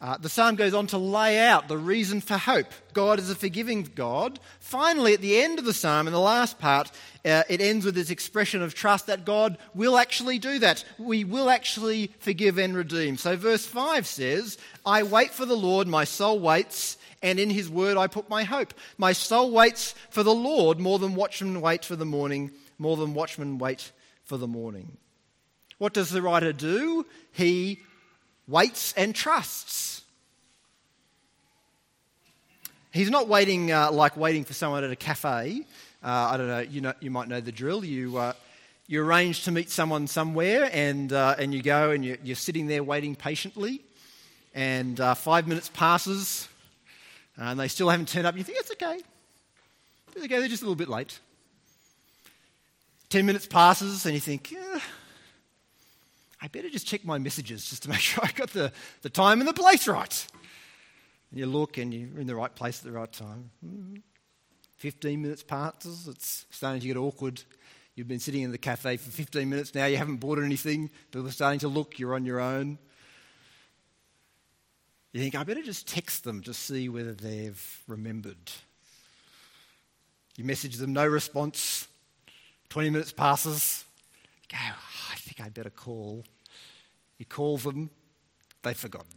Uh, 0.02 0.18
the 0.18 0.28
psalm 0.28 0.56
goes 0.56 0.74
on 0.74 0.86
to 0.88 0.98
lay 0.98 1.38
out 1.38 1.68
the 1.68 1.78
reason 1.78 2.20
for 2.20 2.36
hope. 2.36 2.66
God 2.92 3.18
is 3.18 3.30
a 3.30 3.34
forgiving 3.34 3.88
God. 3.94 4.40
Finally, 4.60 5.14
at 5.14 5.22
the 5.22 5.40
end 5.40 5.58
of 5.58 5.64
the 5.64 5.72
psalm, 5.72 6.06
in 6.06 6.12
the 6.12 6.20
last 6.20 6.58
part, 6.58 6.90
uh, 7.24 7.44
it 7.48 7.62
ends 7.62 7.86
with 7.86 7.94
this 7.94 8.10
expression 8.10 8.60
of 8.60 8.74
trust 8.74 9.06
that 9.06 9.24
God 9.24 9.56
will 9.74 9.96
actually 9.96 10.38
do 10.38 10.58
that. 10.58 10.84
We 10.98 11.24
will 11.24 11.48
actually 11.48 12.12
forgive 12.18 12.58
and 12.58 12.76
redeem. 12.76 13.16
So, 13.16 13.36
verse 13.36 13.64
5 13.64 14.06
says, 14.06 14.58
I 14.84 15.02
wait 15.02 15.30
for 15.30 15.46
the 15.46 15.56
Lord, 15.56 15.88
my 15.88 16.04
soul 16.04 16.38
waits, 16.38 16.98
and 17.22 17.38
in 17.40 17.50
his 17.50 17.68
word 17.68 17.96
I 17.96 18.06
put 18.06 18.28
my 18.28 18.44
hope. 18.44 18.74
My 18.96 19.12
soul 19.12 19.50
waits 19.50 19.94
for 20.10 20.22
the 20.22 20.34
Lord 20.34 20.78
more 20.78 20.98
than 20.98 21.14
watchmen 21.14 21.60
wait 21.60 21.84
for 21.84 21.96
the 21.96 22.06
morning, 22.06 22.50
more 22.78 22.96
than 22.96 23.14
watchmen 23.14 23.58
wait 23.58 23.92
for 24.24 24.36
the 24.36 24.46
morning. 24.46 24.96
What 25.78 25.94
does 25.94 26.10
the 26.10 26.22
writer 26.22 26.52
do? 26.52 27.06
He 27.32 27.80
waits 28.46 28.92
and 28.96 29.14
trusts. 29.14 30.02
He's 32.90 33.10
not 33.10 33.28
waiting 33.28 33.70
uh, 33.70 33.92
like 33.92 34.16
waiting 34.16 34.44
for 34.44 34.54
someone 34.54 34.82
at 34.82 34.90
a 34.90 34.96
cafe. 34.96 35.62
Uh, 36.02 36.08
I 36.08 36.36
don't 36.36 36.48
know 36.48 36.60
you, 36.60 36.80
know, 36.80 36.94
you 37.00 37.10
might 37.10 37.28
know 37.28 37.40
the 37.40 37.52
drill. 37.52 37.84
You, 37.84 38.16
uh, 38.16 38.32
you 38.86 39.02
arrange 39.02 39.44
to 39.44 39.52
meet 39.52 39.70
someone 39.70 40.06
somewhere 40.06 40.70
and, 40.72 41.12
uh, 41.12 41.36
and 41.38 41.52
you 41.52 41.62
go 41.62 41.90
and 41.90 42.04
you're, 42.04 42.16
you're, 42.22 42.36
sitting 42.36 42.66
there 42.66 42.82
waiting 42.82 43.14
patiently. 43.14 43.82
And 44.54 44.98
uh, 44.98 45.14
five 45.14 45.46
minutes 45.46 45.70
passes 45.72 46.48
and 47.38 47.58
they 47.58 47.68
still 47.68 47.88
haven't 47.88 48.08
turned 48.08 48.26
up. 48.26 48.36
You 48.36 48.42
think 48.44 48.58
it's 48.58 48.72
okay. 48.72 49.00
It's 50.14 50.24
okay, 50.24 50.38
they're 50.38 50.48
just 50.48 50.62
a 50.62 50.64
little 50.64 50.76
bit 50.76 50.88
late. 50.88 51.18
Ten 53.08 53.24
minutes 53.24 53.46
passes 53.46 54.04
and 54.04 54.14
you 54.14 54.20
think, 54.20 54.52
eh, 54.52 54.80
I 56.42 56.48
better 56.48 56.68
just 56.68 56.86
check 56.86 57.04
my 57.04 57.18
messages 57.18 57.68
just 57.68 57.84
to 57.84 57.88
make 57.90 58.00
sure 58.00 58.24
I 58.24 58.32
got 58.32 58.50
the, 58.50 58.72
the 59.02 59.10
time 59.10 59.40
and 59.40 59.48
the 59.48 59.54
place 59.54 59.86
right. 59.86 60.26
And 61.30 61.38
you 61.38 61.46
look 61.46 61.78
and 61.78 61.94
you're 61.94 62.20
in 62.20 62.26
the 62.26 62.34
right 62.34 62.54
place 62.54 62.80
at 62.80 62.84
the 62.84 62.92
right 62.92 63.12
time. 63.12 63.50
15 64.76 65.22
minutes 65.22 65.42
passes, 65.42 66.08
it's 66.08 66.46
starting 66.50 66.80
to 66.80 66.86
get 66.86 66.96
awkward. 66.96 67.42
You've 67.94 68.08
been 68.08 68.20
sitting 68.20 68.42
in 68.42 68.52
the 68.52 68.58
cafe 68.58 68.96
for 68.96 69.10
15 69.10 69.48
minutes 69.48 69.74
now, 69.74 69.86
you 69.86 69.96
haven't 69.96 70.16
bought 70.16 70.38
anything, 70.38 70.90
people 71.10 71.26
are 71.26 71.32
starting 71.32 71.60
to 71.60 71.68
look, 71.68 71.98
you're 71.98 72.14
on 72.14 72.24
your 72.24 72.40
own. 72.40 72.78
You 75.12 75.20
think, 75.20 75.34
I 75.34 75.42
better 75.42 75.62
just 75.62 75.88
text 75.88 76.24
them 76.24 76.42
to 76.42 76.52
see 76.52 76.88
whether 76.88 77.12
they've 77.12 77.82
remembered. 77.86 78.52
You 80.36 80.44
message 80.44 80.76
them, 80.76 80.92
no 80.92 81.06
response. 81.06 81.88
20 82.68 82.90
minutes 82.90 83.12
passes. 83.12 83.84
You 84.42 84.56
go, 84.56 84.64
oh, 84.70 85.12
I 85.12 85.16
think 85.16 85.40
I'd 85.40 85.54
better 85.54 85.70
call. 85.70 86.24
You 87.18 87.24
call 87.24 87.56
them, 87.56 87.90
they've 88.62 88.76
forgotten. 88.76 89.08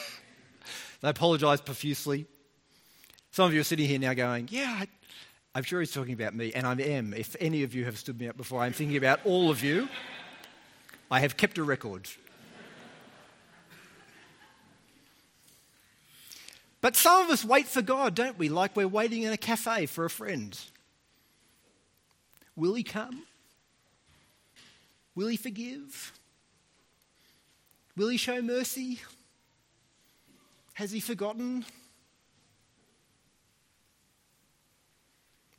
they 1.00 1.08
apologise 1.08 1.60
profusely. 1.62 2.26
Some 3.32 3.46
of 3.46 3.54
you 3.54 3.60
are 3.60 3.64
sitting 3.64 3.88
here 3.88 3.98
now 3.98 4.14
going, 4.14 4.48
Yeah, 4.50 4.76
I, 4.80 4.88
I'm 5.54 5.62
sure 5.62 5.80
he's 5.80 5.92
talking 5.92 6.14
about 6.14 6.34
me, 6.34 6.52
and 6.54 6.66
I 6.66 6.74
am. 6.74 7.14
If 7.14 7.36
any 7.40 7.62
of 7.62 7.74
you 7.74 7.86
have 7.86 7.98
stood 7.98 8.20
me 8.20 8.28
up 8.28 8.36
before, 8.36 8.60
I'm 8.60 8.72
thinking 8.72 8.96
about 8.98 9.20
all 9.24 9.50
of 9.50 9.64
you. 9.64 9.88
I 11.10 11.20
have 11.20 11.36
kept 11.36 11.58
a 11.58 11.64
record. 11.64 12.08
But 16.86 16.94
some 16.94 17.24
of 17.24 17.32
us 17.32 17.44
wait 17.44 17.66
for 17.66 17.82
God, 17.82 18.14
don't 18.14 18.38
we? 18.38 18.48
Like 18.48 18.76
we're 18.76 18.86
waiting 18.86 19.24
in 19.24 19.32
a 19.32 19.36
cafe 19.36 19.86
for 19.86 20.04
a 20.04 20.08
friend. 20.08 20.56
Will 22.54 22.74
he 22.74 22.84
come? 22.84 23.24
Will 25.16 25.26
he 25.26 25.36
forgive? 25.36 26.12
Will 27.96 28.06
he 28.06 28.16
show 28.16 28.40
mercy? 28.40 29.00
Has 30.74 30.92
he 30.92 31.00
forgotten? 31.00 31.64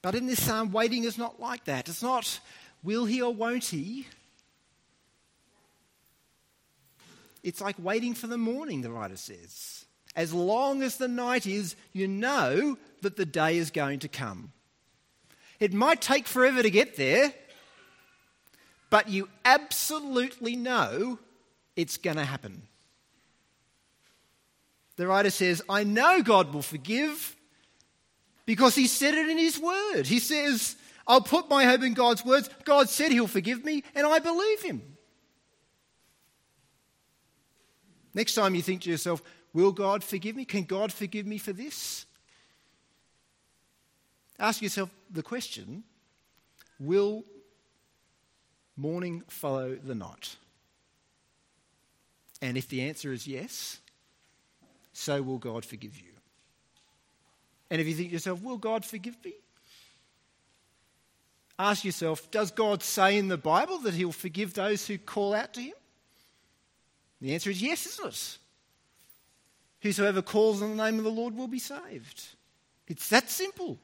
But 0.01 0.15
in 0.15 0.27
this 0.27 0.41
psalm, 0.41 0.71
waiting 0.71 1.03
is 1.03 1.17
not 1.17 1.41
like 1.41 1.65
that. 1.65 1.89
It's 1.89 2.01
not 2.01 2.39
will 2.83 3.03
he 3.03 3.21
or 3.21 3.33
won't 3.33 3.65
he. 3.65 4.07
It's 7.43 7.59
like 7.59 7.75
waiting 7.77 8.13
for 8.13 8.27
the 8.27 8.37
morning, 8.37 8.79
the 8.79 8.91
writer 8.91 9.17
says. 9.17 9.86
As 10.17 10.33
long 10.33 10.81
as 10.81 10.97
the 10.97 11.07
night 11.07 11.45
is, 11.45 11.75
you 11.93 12.07
know 12.07 12.75
that 13.03 13.15
the 13.15 13.25
day 13.25 13.57
is 13.57 13.69
going 13.69 13.99
to 13.99 14.07
come. 14.07 14.51
It 15.59 15.73
might 15.73 16.01
take 16.01 16.27
forever 16.27 16.63
to 16.63 16.71
get 16.71 16.97
there, 16.97 17.31
but 18.89 19.09
you 19.09 19.29
absolutely 19.45 20.55
know 20.55 21.19
it's 21.75 21.97
going 21.97 22.17
to 22.17 22.25
happen. 22.25 22.63
The 24.95 25.05
writer 25.05 25.29
says, 25.29 25.61
I 25.69 25.83
know 25.83 26.23
God 26.23 26.51
will 26.51 26.63
forgive 26.63 27.35
because 28.47 28.73
he 28.73 28.87
said 28.87 29.13
it 29.13 29.29
in 29.29 29.37
his 29.37 29.59
word. 29.59 30.07
He 30.07 30.17
says, 30.17 30.75
I'll 31.05 31.21
put 31.21 31.47
my 31.47 31.65
hope 31.65 31.83
in 31.83 31.93
God's 31.93 32.25
words. 32.25 32.49
God 32.65 32.89
said 32.89 33.11
he'll 33.11 33.27
forgive 33.27 33.63
me, 33.63 33.83
and 33.93 34.07
I 34.07 34.17
believe 34.17 34.63
him. 34.63 34.81
Next 38.15 38.33
time 38.33 38.55
you 38.55 38.63
think 38.63 38.81
to 38.81 38.89
yourself, 38.89 39.21
Will 39.57 39.71
God 39.71 40.03
forgive 40.03 40.35
me? 40.35 40.45
Can 40.45 40.65
God 40.65 40.93
forgive 40.93 41.25
me 41.25 41.39
for 41.39 41.51
this? 41.51 42.05
Ask 44.37 44.61
yourself 44.61 44.91
the 45.09 45.23
question 45.23 45.83
Will 46.79 47.25
morning 48.75 49.23
follow 49.27 49.73
the 49.73 49.95
night? 49.95 50.35
And 52.39 52.55
if 52.55 52.67
the 52.67 52.83
answer 52.83 53.11
is 53.11 53.25
yes, 53.25 53.79
so 54.93 55.23
will 55.23 55.39
God 55.39 55.65
forgive 55.65 55.97
you. 55.97 56.11
And 57.71 57.81
if 57.81 57.87
you 57.87 57.95
think 57.95 58.09
to 58.09 58.13
yourself, 58.13 58.43
will 58.43 58.59
God 58.59 58.85
forgive 58.85 59.17
me? 59.25 59.33
Ask 61.57 61.83
yourself, 61.83 62.29
does 62.29 62.51
God 62.51 62.83
say 62.83 63.17
in 63.17 63.27
the 63.27 63.37
Bible 63.37 63.79
that 63.79 63.95
he'll 63.95 64.11
forgive 64.11 64.53
those 64.53 64.85
who 64.85 64.99
call 64.99 65.33
out 65.33 65.55
to 65.55 65.61
him? 65.61 65.73
The 67.21 67.33
answer 67.33 67.49
is 67.49 67.59
yes, 67.59 67.87
isn't 67.87 68.07
it? 68.07 68.37
Whosoever 69.81 70.21
calls 70.21 70.61
on 70.61 70.75
the 70.75 70.83
name 70.83 70.97
of 70.97 71.03
the 71.03 71.11
Lord 71.11 71.35
will 71.35 71.47
be 71.47 71.59
saved. 71.59 72.23
It's 72.87 73.09
that 73.09 73.29
simple. 73.29 73.77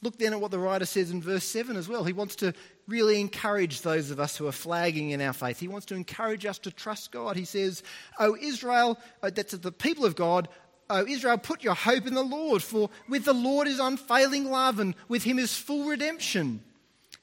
Look 0.00 0.16
then 0.16 0.32
at 0.32 0.40
what 0.40 0.52
the 0.52 0.60
writer 0.60 0.86
says 0.86 1.10
in 1.10 1.20
verse 1.20 1.44
7 1.44 1.76
as 1.76 1.88
well. 1.88 2.04
He 2.04 2.12
wants 2.12 2.36
to 2.36 2.54
really 2.86 3.20
encourage 3.20 3.80
those 3.80 4.10
of 4.10 4.20
us 4.20 4.36
who 4.36 4.46
are 4.46 4.52
flagging 4.52 5.10
in 5.10 5.20
our 5.20 5.32
faith. 5.32 5.58
He 5.58 5.66
wants 5.66 5.86
to 5.86 5.96
encourage 5.96 6.46
us 6.46 6.58
to 6.60 6.70
trust 6.70 7.10
God. 7.10 7.36
He 7.36 7.44
says, 7.44 7.82
O 8.20 8.36
Israel, 8.40 8.98
uh, 9.22 9.30
that's 9.30 9.56
the 9.56 9.72
people 9.72 10.04
of 10.04 10.14
God, 10.14 10.48
O 10.88 11.04
Israel, 11.04 11.36
put 11.36 11.64
your 11.64 11.74
hope 11.74 12.06
in 12.06 12.14
the 12.14 12.22
Lord, 12.22 12.62
for 12.62 12.90
with 13.08 13.24
the 13.24 13.34
Lord 13.34 13.66
is 13.66 13.80
unfailing 13.80 14.50
love, 14.50 14.78
and 14.78 14.94
with 15.08 15.24
him 15.24 15.38
is 15.38 15.54
full 15.56 15.84
redemption. 15.88 16.62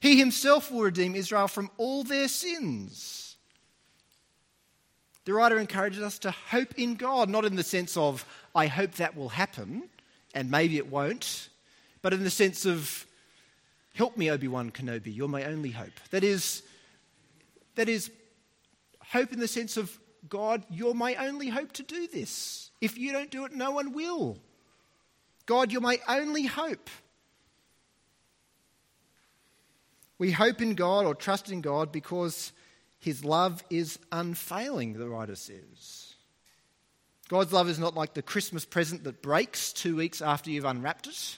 He 0.01 0.19
himself 0.19 0.69
will 0.69 0.81
redeem 0.81 1.15
Israel 1.15 1.47
from 1.47 1.71
all 1.77 2.03
their 2.03 2.27
sins. 2.27 3.24
The 5.25 5.33
writer 5.33 5.59
encourages 5.59 6.01
us 6.01 6.19
to 6.19 6.31
hope 6.31 6.77
in 6.77 6.95
God, 6.95 7.29
not 7.29 7.45
in 7.45 7.55
the 7.55 7.63
sense 7.63 7.97
of, 7.97 8.25
I 8.53 8.67
hope 8.67 8.93
that 8.93 9.17
will 9.17 9.29
happen, 9.29 9.89
and 10.33 10.49
maybe 10.49 10.77
it 10.77 10.87
won't 10.87 11.49
but 12.05 12.13
in 12.13 12.23
the 12.23 12.29
sense 12.29 12.67
of, 12.67 13.03
help 13.95 14.15
me, 14.15 14.29
Obi 14.29 14.47
Wan 14.47 14.69
Kenobi, 14.69 15.07
you're 15.07 15.27
my 15.27 15.43
only 15.45 15.71
hope. 15.71 15.99
That 16.11 16.23
is, 16.23 16.61
that 17.73 17.89
is 17.89 18.11
hope 19.07 19.33
in 19.33 19.39
the 19.39 19.47
sense 19.47 19.75
of, 19.75 19.97
God, 20.29 20.63
you're 20.69 20.93
my 20.93 21.15
only 21.15 21.49
hope 21.49 21.71
to 21.71 21.81
do 21.81 22.05
this. 22.05 22.69
If 22.79 22.95
you 22.95 23.11
don't 23.11 23.31
do 23.31 23.45
it, 23.45 23.53
no 23.53 23.71
one 23.71 23.91
will. 23.91 24.37
God, 25.47 25.71
you're 25.71 25.81
my 25.81 25.99
only 26.07 26.43
hope. 26.43 26.91
We 30.19 30.31
hope 30.31 30.61
in 30.61 30.75
God 30.75 31.07
or 31.07 31.15
trust 31.15 31.49
in 31.49 31.61
God 31.61 31.91
because 31.91 32.51
his 33.05 33.23
love 33.23 33.63
is 33.69 33.99
unfailing, 34.11 34.93
the 34.93 35.07
writer 35.07 35.35
says. 35.35 36.15
God's 37.29 37.53
love 37.53 37.69
is 37.69 37.77
not 37.77 37.93
like 37.93 38.15
the 38.15 38.23
Christmas 38.23 38.65
present 38.65 39.03
that 39.03 39.21
breaks 39.21 39.71
two 39.73 39.95
weeks 39.95 40.23
after 40.23 40.49
you've 40.49 40.65
unwrapped 40.65 41.05
it. 41.05 41.37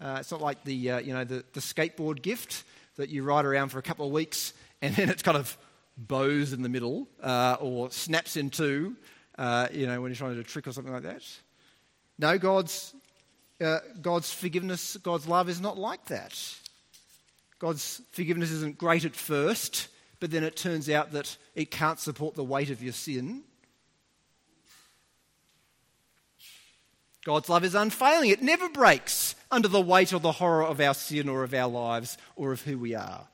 Uh, 0.00 0.16
it's 0.18 0.32
not 0.32 0.40
like 0.40 0.64
the, 0.64 0.90
uh, 0.90 0.98
you 0.98 1.14
know, 1.14 1.22
the, 1.22 1.44
the 1.52 1.60
skateboard 1.60 2.20
gift 2.20 2.64
that 2.96 3.10
you 3.10 3.22
ride 3.22 3.44
around 3.44 3.68
for 3.68 3.78
a 3.78 3.82
couple 3.82 4.06
of 4.06 4.12
weeks 4.12 4.52
and 4.82 4.92
then 4.96 5.08
it's 5.08 5.22
kind 5.22 5.36
of 5.36 5.56
bows 5.96 6.52
in 6.52 6.62
the 6.62 6.68
middle 6.68 7.06
uh, 7.22 7.56
or 7.60 7.92
snaps 7.92 8.36
in 8.36 8.50
two, 8.50 8.96
uh, 9.38 9.68
you 9.72 9.86
know, 9.86 10.00
when 10.00 10.10
you're 10.10 10.16
trying 10.16 10.32
to 10.32 10.34
do 10.34 10.40
a 10.40 10.44
trick 10.44 10.66
or 10.66 10.72
something 10.72 10.92
like 10.92 11.04
that. 11.04 11.22
No, 12.18 12.36
God's, 12.38 12.92
uh, 13.60 13.78
God's 14.02 14.34
forgiveness, 14.34 14.96
God's 14.96 15.28
love 15.28 15.48
is 15.48 15.60
not 15.60 15.78
like 15.78 16.06
that. 16.06 16.36
God's 17.60 18.02
forgiveness 18.10 18.50
isn't 18.50 18.78
great 18.78 19.04
at 19.04 19.14
first, 19.14 19.86
but 20.20 20.30
then 20.30 20.44
it 20.44 20.56
turns 20.56 20.90
out 20.90 21.12
that 21.12 21.36
it 21.54 21.70
can't 21.70 21.98
support 21.98 22.34
the 22.34 22.44
weight 22.44 22.70
of 22.70 22.82
your 22.82 22.92
sin. 22.92 23.42
God's 27.24 27.48
love 27.48 27.64
is 27.64 27.74
unfailing. 27.74 28.30
It 28.30 28.42
never 28.42 28.68
breaks 28.68 29.34
under 29.50 29.68
the 29.68 29.80
weight 29.80 30.12
or 30.12 30.20
the 30.20 30.32
horror 30.32 30.64
of 30.64 30.80
our 30.80 30.94
sin 30.94 31.28
or 31.28 31.44
of 31.44 31.52
our 31.52 31.68
lives 31.68 32.16
or 32.36 32.52
of 32.52 32.62
who 32.62 32.78
we 32.78 32.94
are. 32.94 33.26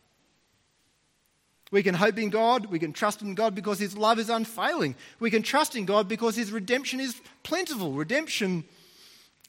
We 1.70 1.82
can 1.82 1.94
hope 1.94 2.18
in 2.18 2.30
God, 2.30 2.66
we 2.66 2.78
can 2.78 2.92
trust 2.92 3.22
in 3.22 3.34
God 3.34 3.54
because 3.54 3.78
His 3.78 3.96
love 3.96 4.18
is 4.18 4.30
unfailing. 4.30 4.94
We 5.18 5.30
can 5.30 5.42
trust 5.42 5.74
in 5.74 5.86
God 5.86 6.08
because 6.08 6.36
His 6.36 6.52
redemption 6.52 7.00
is 7.00 7.20
plentiful. 7.42 7.92
Redemption 7.92 8.64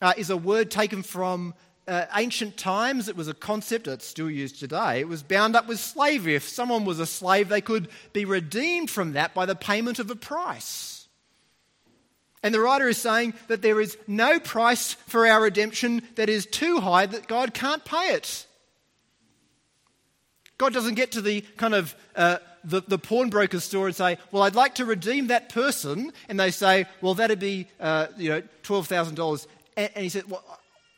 uh, 0.02 0.14
is 0.18 0.30
a 0.30 0.38
word 0.38 0.72
taken 0.72 1.04
from 1.04 1.54
uh, 1.88 2.06
ancient 2.16 2.58
times. 2.58 3.08
It 3.08 3.16
was 3.16 3.28
a 3.28 3.34
concept 3.34 3.86
that's 3.86 4.06
still 4.06 4.30
used 4.30 4.60
today. 4.60 5.00
It 5.00 5.08
was 5.08 5.24
bound 5.24 5.56
up 5.56 5.68
with 5.68 5.80
slavery. 5.80 6.36
If 6.36 6.48
someone 6.48 6.86
was 6.86 7.00
a 7.00 7.06
slave, 7.06 7.50
they 7.50 7.62
could 7.62 7.90
be 8.14 8.26
redeemed 8.26 8.90
from 8.90 9.14
that 9.14 9.34
by 9.34 9.46
the 9.46 9.56
payment 9.56 10.00
of 10.00 10.10
a 10.10 10.16
price. 10.16 11.08
And 12.44 12.54
the 12.54 12.60
writer 12.60 12.88
is 12.88 12.98
saying 12.98 13.34
that 13.48 13.64
there 13.64 13.82
is 13.82 13.98
no 14.08 14.40
price 14.40 14.94
for 14.94 15.26
our 15.26 15.42
redemption 15.42 16.04
that 16.16 16.30
is 16.30 16.46
too 16.46 16.80
high 16.80 17.08
that 17.08 17.28
God 17.28 17.54
can't 17.54 17.84
pay 17.84 18.14
it. 18.14 18.46
God 20.58 20.72
doesn't 20.72 20.94
get 20.94 21.14
to 21.14 21.22
the 21.22 21.42
kind 21.58 21.74
of 21.74 21.96
uh, 22.16 22.38
the, 22.64 22.82
the 22.88 22.98
pawnbroker 22.98 23.60
store 23.60 23.88
and 23.88 23.96
say, 23.96 24.18
"Well, 24.32 24.44
I'd 24.44 24.56
like 24.56 24.76
to 24.76 24.86
redeem 24.86 25.28
that 25.28 25.50
person," 25.50 26.14
and 26.30 26.40
they 26.40 26.52
say, 26.52 26.86
"Well, 27.02 27.16
that'd 27.16 27.40
be 27.40 27.68
uh, 27.80 28.08
you 28.18 28.30
know 28.30 28.44
twelve 28.64 28.88
thousand 28.88 29.16
dollars," 29.16 29.48
and 29.76 29.92
he 29.96 30.10
said, 30.10 30.30
"Well, 30.30 30.44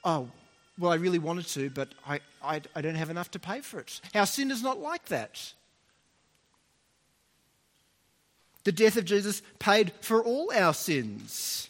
oh, 0.03 0.29
well, 0.77 0.91
I 0.91 0.95
really 0.95 1.19
wanted 1.19 1.47
to, 1.47 1.69
but 1.69 1.89
I, 2.07 2.19
I, 2.43 2.61
I 2.75 2.81
don't 2.81 2.95
have 2.95 3.09
enough 3.09 3.31
to 3.31 3.39
pay 3.39 3.61
for 3.61 3.79
it." 3.79 3.99
Our 4.13 4.25
sin 4.25 4.51
is 4.51 4.61
not 4.61 4.79
like 4.79 5.05
that. 5.05 5.53
The 8.63 8.71
death 8.71 8.97
of 8.97 9.05
Jesus 9.05 9.41
paid 9.59 9.93
for 10.01 10.23
all 10.23 10.51
our 10.53 10.73
sins. 10.73 11.69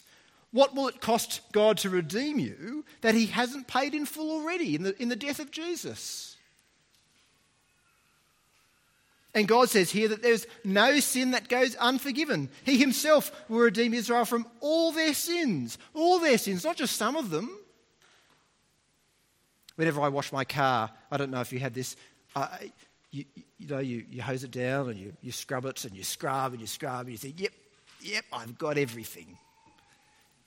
What 0.50 0.74
will 0.74 0.88
it 0.88 1.00
cost 1.00 1.42
God 1.52 1.78
to 1.78 1.90
redeem 1.90 2.38
you 2.38 2.84
that 3.02 3.14
He 3.14 3.26
hasn't 3.26 3.68
paid 3.68 3.94
in 3.94 4.06
full 4.06 4.30
already 4.30 4.74
in 4.74 4.82
the, 4.82 5.00
in 5.00 5.08
the 5.08 5.16
death 5.16 5.38
of 5.40 5.50
Jesus? 5.50 6.36
And 9.34 9.46
God 9.46 9.68
says 9.68 9.90
here 9.90 10.08
that 10.08 10.22
there's 10.22 10.46
no 10.64 11.00
sin 11.00 11.32
that 11.32 11.48
goes 11.48 11.76
unforgiven. 11.76 12.48
He 12.64 12.78
himself 12.78 13.30
will 13.48 13.60
redeem 13.60 13.94
Israel 13.94 14.24
from 14.24 14.46
all 14.60 14.90
their 14.90 15.14
sins. 15.14 15.78
All 15.94 16.18
their 16.18 16.38
sins, 16.38 16.64
not 16.64 16.76
just 16.76 16.96
some 16.96 17.14
of 17.14 17.30
them. 17.30 17.57
Whenever 19.78 20.00
I 20.00 20.08
wash 20.08 20.32
my 20.32 20.44
car, 20.44 20.90
I 21.08 21.16
don't 21.16 21.30
know 21.30 21.40
if 21.40 21.52
you 21.52 21.60
had 21.60 21.72
this, 21.72 21.94
uh, 22.34 22.48
you, 23.12 23.24
you, 23.58 23.68
know, 23.68 23.78
you, 23.78 24.04
you 24.10 24.20
hose 24.20 24.42
it 24.42 24.50
down 24.50 24.90
and 24.90 24.98
you, 24.98 25.12
you 25.22 25.30
scrub 25.30 25.64
it 25.66 25.84
and 25.84 25.94
you 25.94 26.02
scrub 26.02 26.52
and 26.52 26.60
you 26.60 26.66
scrub 26.66 27.02
and 27.02 27.10
you 27.10 27.16
think, 27.16 27.40
yep, 27.40 27.52
yep, 28.00 28.24
I've 28.32 28.58
got 28.58 28.76
everything. 28.76 29.38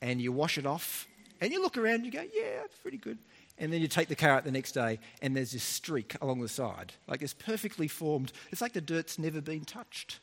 And 0.02 0.22
you 0.22 0.34
wash 0.34 0.58
it 0.58 0.66
off 0.66 1.08
and 1.40 1.54
you 1.54 1.62
look 1.62 1.78
around 1.78 1.96
and 1.96 2.06
you 2.06 2.12
go, 2.12 2.24
yeah, 2.34 2.64
pretty 2.82 2.98
good 2.98 3.18
and 3.62 3.72
then 3.72 3.80
you 3.80 3.88
take 3.88 4.08
the 4.08 4.16
car 4.16 4.32
out 4.32 4.44
the 4.44 4.52
next 4.52 4.72
day 4.72 5.00
and 5.22 5.38
there's 5.38 5.52
this 5.52 5.64
streak 5.64 6.16
along 6.20 6.42
the 6.42 6.50
side. 6.50 6.94
Like 7.08 7.22
it's 7.22 7.34
perfectly 7.34 7.88
formed. 7.88 8.34
It's 8.52 8.60
like 8.60 8.74
the 8.74 8.82
dirt's 8.82 9.20
never 9.20 9.40
been 9.40 9.66
touched. 9.66 10.20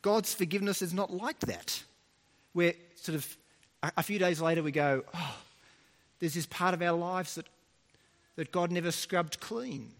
God's 0.00 0.34
forgiveness 0.34 0.82
is 0.82 0.94
not 0.94 1.12
like 1.12 1.38
that. 1.40 1.84
Where 2.52 2.74
sort 2.96 3.16
of 3.16 3.36
a 3.96 4.02
few 4.02 4.18
days 4.18 4.40
later 4.40 4.62
we 4.62 4.72
go, 4.72 5.04
oh, 5.14 5.36
there's 6.20 6.34
this 6.34 6.46
part 6.46 6.74
of 6.74 6.82
our 6.82 6.96
lives 6.96 7.34
that, 7.34 7.46
that 8.36 8.52
God 8.52 8.70
never 8.70 8.90
scrubbed 8.90 9.40
clean. 9.40 9.90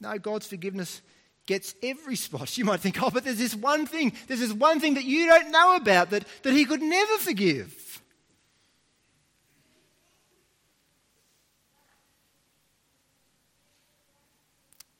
No, 0.00 0.18
God's 0.18 0.46
forgiveness 0.46 1.00
gets 1.46 1.74
every 1.82 2.16
spot. 2.16 2.56
You 2.58 2.64
might 2.64 2.80
think, 2.80 3.02
oh, 3.02 3.10
but 3.10 3.24
there's 3.24 3.38
this 3.38 3.54
one 3.54 3.86
thing, 3.86 4.12
there's 4.26 4.40
this 4.40 4.52
one 4.52 4.80
thing 4.80 4.94
that 4.94 5.04
you 5.04 5.26
don't 5.26 5.50
know 5.50 5.76
about 5.76 6.10
that, 6.10 6.24
that 6.42 6.52
he 6.52 6.64
could 6.64 6.82
never 6.82 7.18
forgive. 7.18 8.00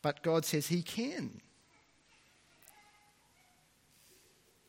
But 0.03 0.23
God 0.23 0.45
says 0.45 0.67
he 0.67 0.83
can. 0.83 1.41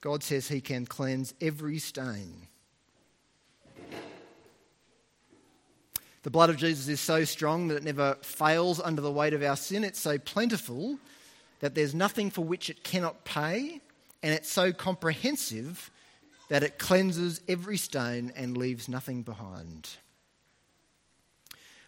God 0.03 0.21
says 0.21 0.49
he 0.49 0.59
can 0.59 0.85
cleanse 0.85 1.33
every 1.39 1.79
stain. 1.79 2.47
The 6.23 6.29
blood 6.29 6.49
of 6.49 6.57
Jesus 6.57 6.89
is 6.89 6.99
so 6.99 7.23
strong 7.23 7.69
that 7.69 7.77
it 7.77 7.83
never 7.85 8.17
fails 8.21 8.81
under 8.81 9.01
the 9.01 9.09
weight 9.09 9.33
of 9.33 9.41
our 9.41 9.55
sin. 9.55 9.85
It's 9.85 10.01
so 10.01 10.17
plentiful 10.17 10.99
that 11.61 11.73
there's 11.73 11.95
nothing 11.95 12.31
for 12.31 12.41
which 12.41 12.69
it 12.69 12.83
cannot 12.83 13.23
pay, 13.23 13.79
and 14.21 14.33
it's 14.33 14.51
so 14.51 14.73
comprehensive 14.73 15.89
that 16.49 16.63
it 16.63 16.77
cleanses 16.77 17.39
every 17.47 17.77
stain 17.77 18.33
and 18.35 18.57
leaves 18.57 18.89
nothing 18.89 19.21
behind. 19.21 19.89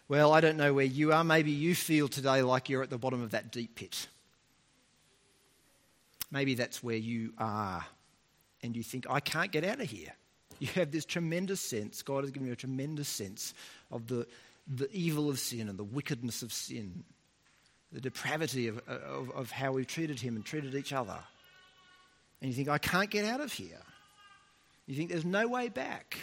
Well, 0.08 0.32
I 0.32 0.40
don't 0.40 0.56
know 0.56 0.72
where 0.72 0.86
you 0.86 1.12
are. 1.12 1.22
Maybe 1.22 1.50
you 1.50 1.74
feel 1.74 2.08
today 2.08 2.40
like 2.40 2.70
you're 2.70 2.82
at 2.82 2.88
the 2.88 2.96
bottom 2.96 3.22
of 3.22 3.32
that 3.32 3.52
deep 3.52 3.74
pit. 3.74 4.08
Maybe 6.30 6.54
that's 6.54 6.82
where 6.82 6.96
you 6.96 7.34
are, 7.36 7.84
and 8.66 8.76
you 8.76 8.82
think, 8.82 9.06
I 9.08 9.20
can't 9.20 9.50
get 9.50 9.64
out 9.64 9.80
of 9.80 9.88
here. 9.88 10.12
You 10.58 10.68
have 10.68 10.90
this 10.90 11.04
tremendous 11.04 11.60
sense, 11.60 12.02
God 12.02 12.24
has 12.24 12.30
given 12.30 12.46
you 12.46 12.54
a 12.54 12.56
tremendous 12.56 13.08
sense 13.08 13.52
of 13.90 14.06
the, 14.06 14.26
the 14.66 14.90
evil 14.90 15.28
of 15.28 15.38
sin 15.38 15.68
and 15.68 15.78
the 15.78 15.84
wickedness 15.84 16.42
of 16.42 16.52
sin 16.52 17.04
the 17.92 18.00
depravity 18.00 18.68
of, 18.68 18.78
of, 18.88 19.30
of 19.30 19.50
how 19.50 19.72
we've 19.72 19.86
treated 19.86 20.20
him 20.20 20.36
and 20.36 20.44
treated 20.44 20.74
each 20.74 20.92
other. 20.92 21.18
And 22.40 22.50
you 22.50 22.54
think, 22.54 22.68
I 22.68 22.78
can't 22.78 23.10
get 23.10 23.24
out 23.24 23.40
of 23.40 23.52
here. 23.52 23.80
You 24.86 24.94
think 24.94 25.10
there's 25.10 25.24
no 25.24 25.48
way 25.48 25.68
back. 25.68 26.16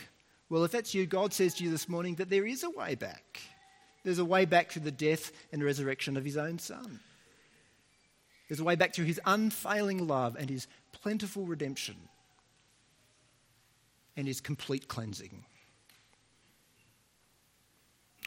Well, 0.50 0.64
if 0.64 0.72
that's 0.72 0.94
you, 0.94 1.06
God 1.06 1.34
says 1.34 1.56
to 1.56 1.64
you 1.64 1.72
this 1.72 1.90
morning 1.90 2.16
that 2.16 2.30
there 2.30 2.46
is 2.46 2.64
a 2.64 2.70
way 2.70 2.96
back. 2.96 3.42
There's 4.04 4.20
a 4.20 4.26
way 4.26 4.46
back 4.46 4.72
through 4.72 4.84
the 4.84 4.92
death 4.92 5.32
and 5.52 5.64
resurrection 5.64 6.18
of 6.18 6.26
his 6.26 6.38
own 6.38 6.60
Son. 6.60 7.00
There's 8.48 8.60
a 8.60 8.64
way 8.64 8.76
back 8.76 8.94
through 8.94 9.06
his 9.06 9.22
unfailing 9.26 10.08
love 10.08 10.36
and 10.38 10.50
his 10.50 10.68
plentiful 10.92 11.46
redemption 11.46 11.96
and 14.16 14.28
his 14.28 14.42
complete 14.42 14.88
cleansing. 14.88 15.46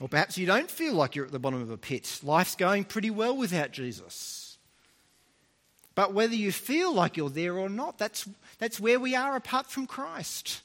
Or 0.01 0.09
perhaps 0.09 0.37
you 0.37 0.47
don't 0.47 0.71
feel 0.71 0.95
like 0.95 1.17
you're 1.17 1.25
at 1.25 1.33
the 1.33 1.39
bottom 1.39 1.63
of 1.63 1.71
a 1.71 1.79
pit. 1.79 2.21
Life's 2.23 2.55
going 2.55 2.85
pretty 2.85 3.11
well 3.11 3.37
without 3.37 3.73
Jesus. 3.73 4.59
But 5.95 6.13
whether 6.13 6.35
you 6.35 6.53
feel 6.53 6.93
like 6.93 7.17
you're 7.17 7.31
there 7.31 7.57
or 7.57 7.71
not, 7.71 7.97
that's, 7.97 8.29
that's 8.59 8.79
where 8.79 9.01
we 9.01 9.15
are 9.15 9.35
apart 9.37 9.67
from 9.67 9.87
Christ. 9.87 10.61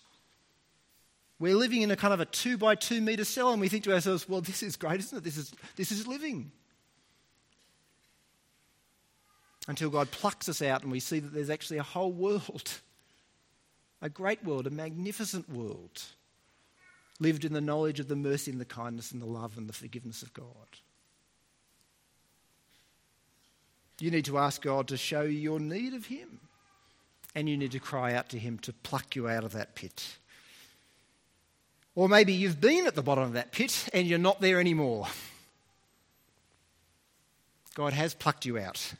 We're 1.40 1.56
living 1.56 1.82
in 1.82 1.90
a 1.90 1.96
kind 1.96 2.14
of 2.14 2.20
a 2.20 2.26
two 2.26 2.58
by 2.58 2.76
two 2.76 3.00
metre 3.00 3.24
cell, 3.24 3.52
and 3.52 3.62
we 3.62 3.70
think 3.70 3.86
to 3.86 3.94
ourselves, 3.94 4.28
well, 4.28 4.42
this 4.42 4.62
is 4.62 4.76
great, 4.76 5.00
isn't 5.00 5.18
it? 5.18 5.24
This 5.24 5.38
is, 5.38 5.54
this 5.78 5.92
is 5.92 6.06
living. 6.06 6.52
Until 9.68 9.90
God 9.90 10.12
plucks 10.12 10.50
us 10.50 10.62
out 10.62 10.84
and 10.84 10.92
we 10.92 11.00
see 11.00 11.20
that 11.20 11.34
there's 11.34 11.50
actually 11.50 11.78
a 11.78 11.84
whole 11.84 12.12
world, 12.12 12.82
a 14.02 14.10
great 14.10 14.44
world, 14.44 14.68
a 14.68 14.72
magnificent 14.72 15.50
world 15.50 16.04
lived 17.20 17.46
in 17.46 17.54
the 17.54 17.62
knowledge 17.62 18.00
of 18.00 18.08
the 18.08 18.16
mercy 18.16 18.52
and 18.52 18.60
the 18.60 18.66
kindness 18.66 19.12
and 19.12 19.22
the 19.22 19.28
love 19.28 19.58
and 19.58 19.70
the 19.70 19.74
forgiveness 19.74 20.24
of 20.24 20.34
God. 20.34 20.46
You 24.00 24.10
need 24.10 24.26
to 24.26 24.40
ask 24.40 24.64
God 24.64 24.88
to 24.88 24.98
show 24.98 25.22
you 25.22 25.38
your 25.38 25.60
need 25.60 25.94
of 25.94 26.08
Him. 26.08 26.40
And 27.36 27.48
you 27.48 27.56
need 27.56 27.72
to 27.72 27.80
cry 27.80 28.14
out 28.14 28.30
to 28.30 28.40
Him 28.40 28.58
to 28.60 28.74
pluck 28.74 29.16
you 29.16 29.30
out 29.30 29.44
of 29.44 29.54
that 29.54 29.76
pit. 29.76 30.18
Or 31.94 32.10
maybe 32.10 32.34
you've 32.34 32.60
been 32.60 32.88
at 32.88 32.96
the 32.96 33.04
bottom 33.04 33.24
of 33.24 33.34
that 33.34 33.52
pit 33.52 33.88
and 33.94 34.08
you're 34.08 34.18
not 34.18 34.42
there 34.42 34.60
anymore. 34.60 35.08
God 37.76 37.94
has 37.94 38.14
plucked 38.14 38.46
you 38.46 38.58
out. 38.58 38.94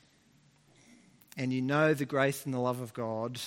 And 1.36 1.52
you 1.52 1.60
know 1.60 1.94
the 1.94 2.04
grace 2.04 2.44
and 2.44 2.54
the 2.54 2.58
love 2.58 2.80
of 2.80 2.94
God 2.94 3.40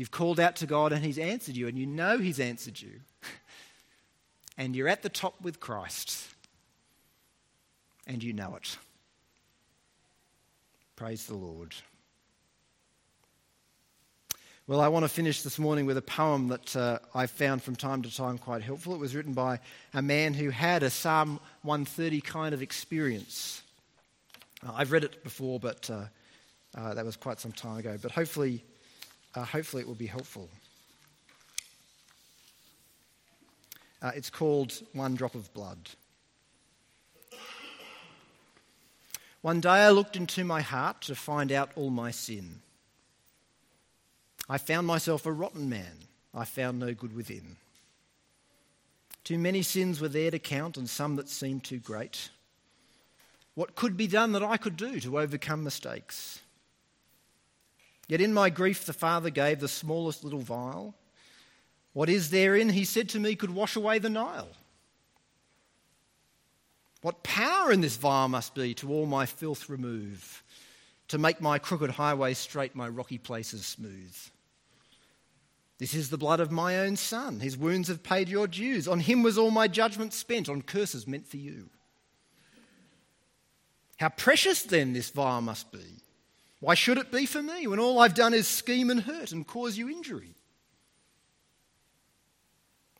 You've 0.00 0.10
called 0.10 0.40
out 0.40 0.56
to 0.56 0.66
God 0.66 0.94
and 0.94 1.04
He's 1.04 1.18
answered 1.18 1.58
you, 1.58 1.68
and 1.68 1.78
you 1.78 1.84
know 1.84 2.16
He's 2.16 2.40
answered 2.40 2.80
you. 2.80 3.00
and 4.56 4.74
you're 4.74 4.88
at 4.88 5.02
the 5.02 5.10
top 5.10 5.34
with 5.42 5.60
Christ, 5.60 6.26
and 8.06 8.22
you 8.22 8.32
know 8.32 8.56
it. 8.56 8.78
Praise 10.96 11.26
the 11.26 11.34
Lord. 11.34 11.74
Well, 14.66 14.80
I 14.80 14.88
want 14.88 15.04
to 15.04 15.08
finish 15.10 15.42
this 15.42 15.58
morning 15.58 15.84
with 15.84 15.98
a 15.98 16.02
poem 16.02 16.48
that 16.48 16.74
uh, 16.74 17.00
I 17.14 17.26
found 17.26 17.62
from 17.62 17.76
time 17.76 18.00
to 18.00 18.16
time 18.16 18.38
quite 18.38 18.62
helpful. 18.62 18.94
It 18.94 19.00
was 19.00 19.14
written 19.14 19.34
by 19.34 19.60
a 19.92 20.00
man 20.00 20.32
who 20.32 20.48
had 20.48 20.82
a 20.82 20.88
Psalm 20.88 21.38
130 21.60 22.22
kind 22.22 22.54
of 22.54 22.62
experience. 22.62 23.60
Uh, 24.66 24.72
I've 24.74 24.92
read 24.92 25.04
it 25.04 25.22
before, 25.22 25.60
but 25.60 25.90
uh, 25.90 26.04
uh 26.74 26.94
that 26.94 27.04
was 27.04 27.16
quite 27.16 27.38
some 27.38 27.52
time 27.52 27.76
ago. 27.76 27.98
But 28.00 28.12
hopefully, 28.12 28.64
uh, 29.34 29.44
hopefully 29.44 29.82
it 29.82 29.86
will 29.86 29.94
be 29.94 30.06
helpful. 30.06 30.48
Uh, 34.02 34.12
it's 34.14 34.30
called 34.30 34.82
One 34.92 35.14
Drop 35.14 35.34
of 35.34 35.52
Blood. 35.52 35.90
One 39.42 39.60
day 39.60 39.68
I 39.68 39.90
looked 39.90 40.16
into 40.16 40.44
my 40.44 40.60
heart 40.60 41.02
to 41.02 41.14
find 41.14 41.50
out 41.50 41.70
all 41.74 41.90
my 41.90 42.10
sin. 42.10 42.60
I 44.48 44.58
found 44.58 44.86
myself 44.86 45.24
a 45.26 45.32
rotten 45.32 45.68
man. 45.68 46.06
I 46.34 46.44
found 46.44 46.78
no 46.78 46.92
good 46.92 47.14
within. 47.14 47.56
Too 49.24 49.38
many 49.38 49.62
sins 49.62 50.00
were 50.00 50.08
there 50.08 50.30
to 50.30 50.38
count, 50.38 50.76
and 50.76 50.88
some 50.88 51.16
that 51.16 51.28
seemed 51.28 51.64
too 51.64 51.78
great. 51.78 52.30
What 53.54 53.76
could 53.76 53.96
be 53.96 54.06
done 54.06 54.32
that 54.32 54.42
I 54.42 54.56
could 54.56 54.76
do 54.76 55.00
to 55.00 55.18
overcome 55.18 55.62
mistakes? 55.62 56.40
Yet 58.10 58.20
in 58.20 58.34
my 58.34 58.50
grief, 58.50 58.86
the 58.86 58.92
Father 58.92 59.30
gave 59.30 59.60
the 59.60 59.68
smallest 59.68 60.24
little 60.24 60.40
vial. 60.40 60.96
What 61.92 62.08
is 62.08 62.30
therein, 62.30 62.70
he 62.70 62.84
said 62.84 63.08
to 63.10 63.20
me, 63.20 63.36
could 63.36 63.54
wash 63.54 63.76
away 63.76 64.00
the 64.00 64.10
Nile. 64.10 64.48
What 67.02 67.22
power 67.22 67.70
in 67.70 67.82
this 67.82 67.96
vial 67.96 68.26
must 68.26 68.52
be 68.52 68.74
to 68.74 68.92
all 68.92 69.06
my 69.06 69.26
filth 69.26 69.68
remove, 69.68 70.42
to 71.06 71.18
make 71.18 71.40
my 71.40 71.60
crooked 71.60 71.90
highways 71.90 72.38
straight, 72.38 72.74
my 72.74 72.88
rocky 72.88 73.16
places 73.16 73.64
smooth. 73.64 74.16
This 75.78 75.94
is 75.94 76.10
the 76.10 76.18
blood 76.18 76.40
of 76.40 76.50
my 76.50 76.80
own 76.80 76.96
son. 76.96 77.38
His 77.38 77.56
wounds 77.56 77.86
have 77.86 78.02
paid 78.02 78.28
your 78.28 78.48
dues. 78.48 78.88
On 78.88 78.98
him 78.98 79.22
was 79.22 79.38
all 79.38 79.52
my 79.52 79.68
judgment 79.68 80.14
spent, 80.14 80.48
on 80.48 80.62
curses 80.62 81.06
meant 81.06 81.28
for 81.28 81.36
you. 81.36 81.70
How 83.98 84.08
precious 84.08 84.64
then 84.64 84.94
this 84.94 85.10
vial 85.10 85.42
must 85.42 85.70
be. 85.70 86.00
Why 86.60 86.74
should 86.74 86.98
it 86.98 87.10
be 87.10 87.26
for 87.26 87.42
me 87.42 87.66
when 87.66 87.80
all 87.80 87.98
I've 87.98 88.14
done 88.14 88.34
is 88.34 88.46
scheme 88.46 88.90
and 88.90 89.00
hurt 89.00 89.32
and 89.32 89.46
cause 89.46 89.76
you 89.78 89.88
injury? 89.88 90.34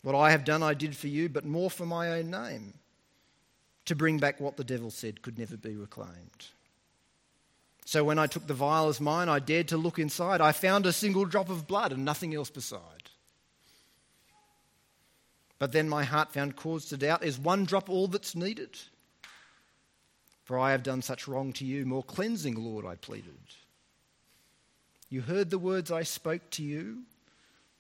What 0.03 0.15
I 0.15 0.31
have 0.31 0.47
done, 0.47 0.63
I 0.63 0.73
did 0.73 0.97
for 0.97 1.09
you, 1.09 1.29
but 1.29 1.45
more 1.45 1.71
for 1.71 1.85
my 1.85 2.13
own 2.13 2.31
name, 2.31 2.73
to 3.85 3.95
bring 3.95 4.19
back 4.19 4.41
what 4.41 4.57
the 4.57 4.65
devil 4.65 4.91
said 4.91 5.21
could 5.21 5.39
never 5.39 5.59
be 5.59 5.77
reclaimed. 5.77 6.47
So 7.85 8.05
when 8.05 8.19
I 8.19 8.27
took 8.27 8.47
the 8.47 8.55
vial 8.55 8.89
as 8.89 9.01
mine, 9.01 9.29
I 9.29 9.41
dared 9.41 9.69
to 9.69 9.77
look 9.77 9.99
inside. 9.99 10.41
I 10.41 10.53
found 10.53 10.87
a 10.87 10.93
single 10.93 11.27
drop 11.27 11.51
of 11.51 11.67
blood 11.67 11.93
and 11.93 12.05
nothing 12.05 12.35
else 12.35 12.49
beside. 12.49 13.11
But 15.59 15.73
then 15.73 15.89
my 15.89 16.05
heart 16.05 16.33
found 16.33 16.57
cause 16.57 16.87
to 16.87 16.97
doubt 16.97 17.25
is 17.25 17.39
one 17.39 17.65
drop 17.65 17.91
all 17.91 18.07
that's 18.07 18.35
needed? 18.35 18.79
For 20.51 20.59
I 20.59 20.73
have 20.73 20.83
done 20.83 21.01
such 21.01 21.29
wrong 21.29 21.53
to 21.53 21.65
you. 21.65 21.87
More 21.87 22.03
cleansing, 22.03 22.57
Lord, 22.57 22.85
I 22.85 22.97
pleaded. 22.97 23.39
You 25.09 25.21
heard 25.21 25.49
the 25.49 25.61
words 25.61 25.93
I 25.93 26.03
spoke 26.03 26.51
to 26.51 26.65
you. 26.65 27.05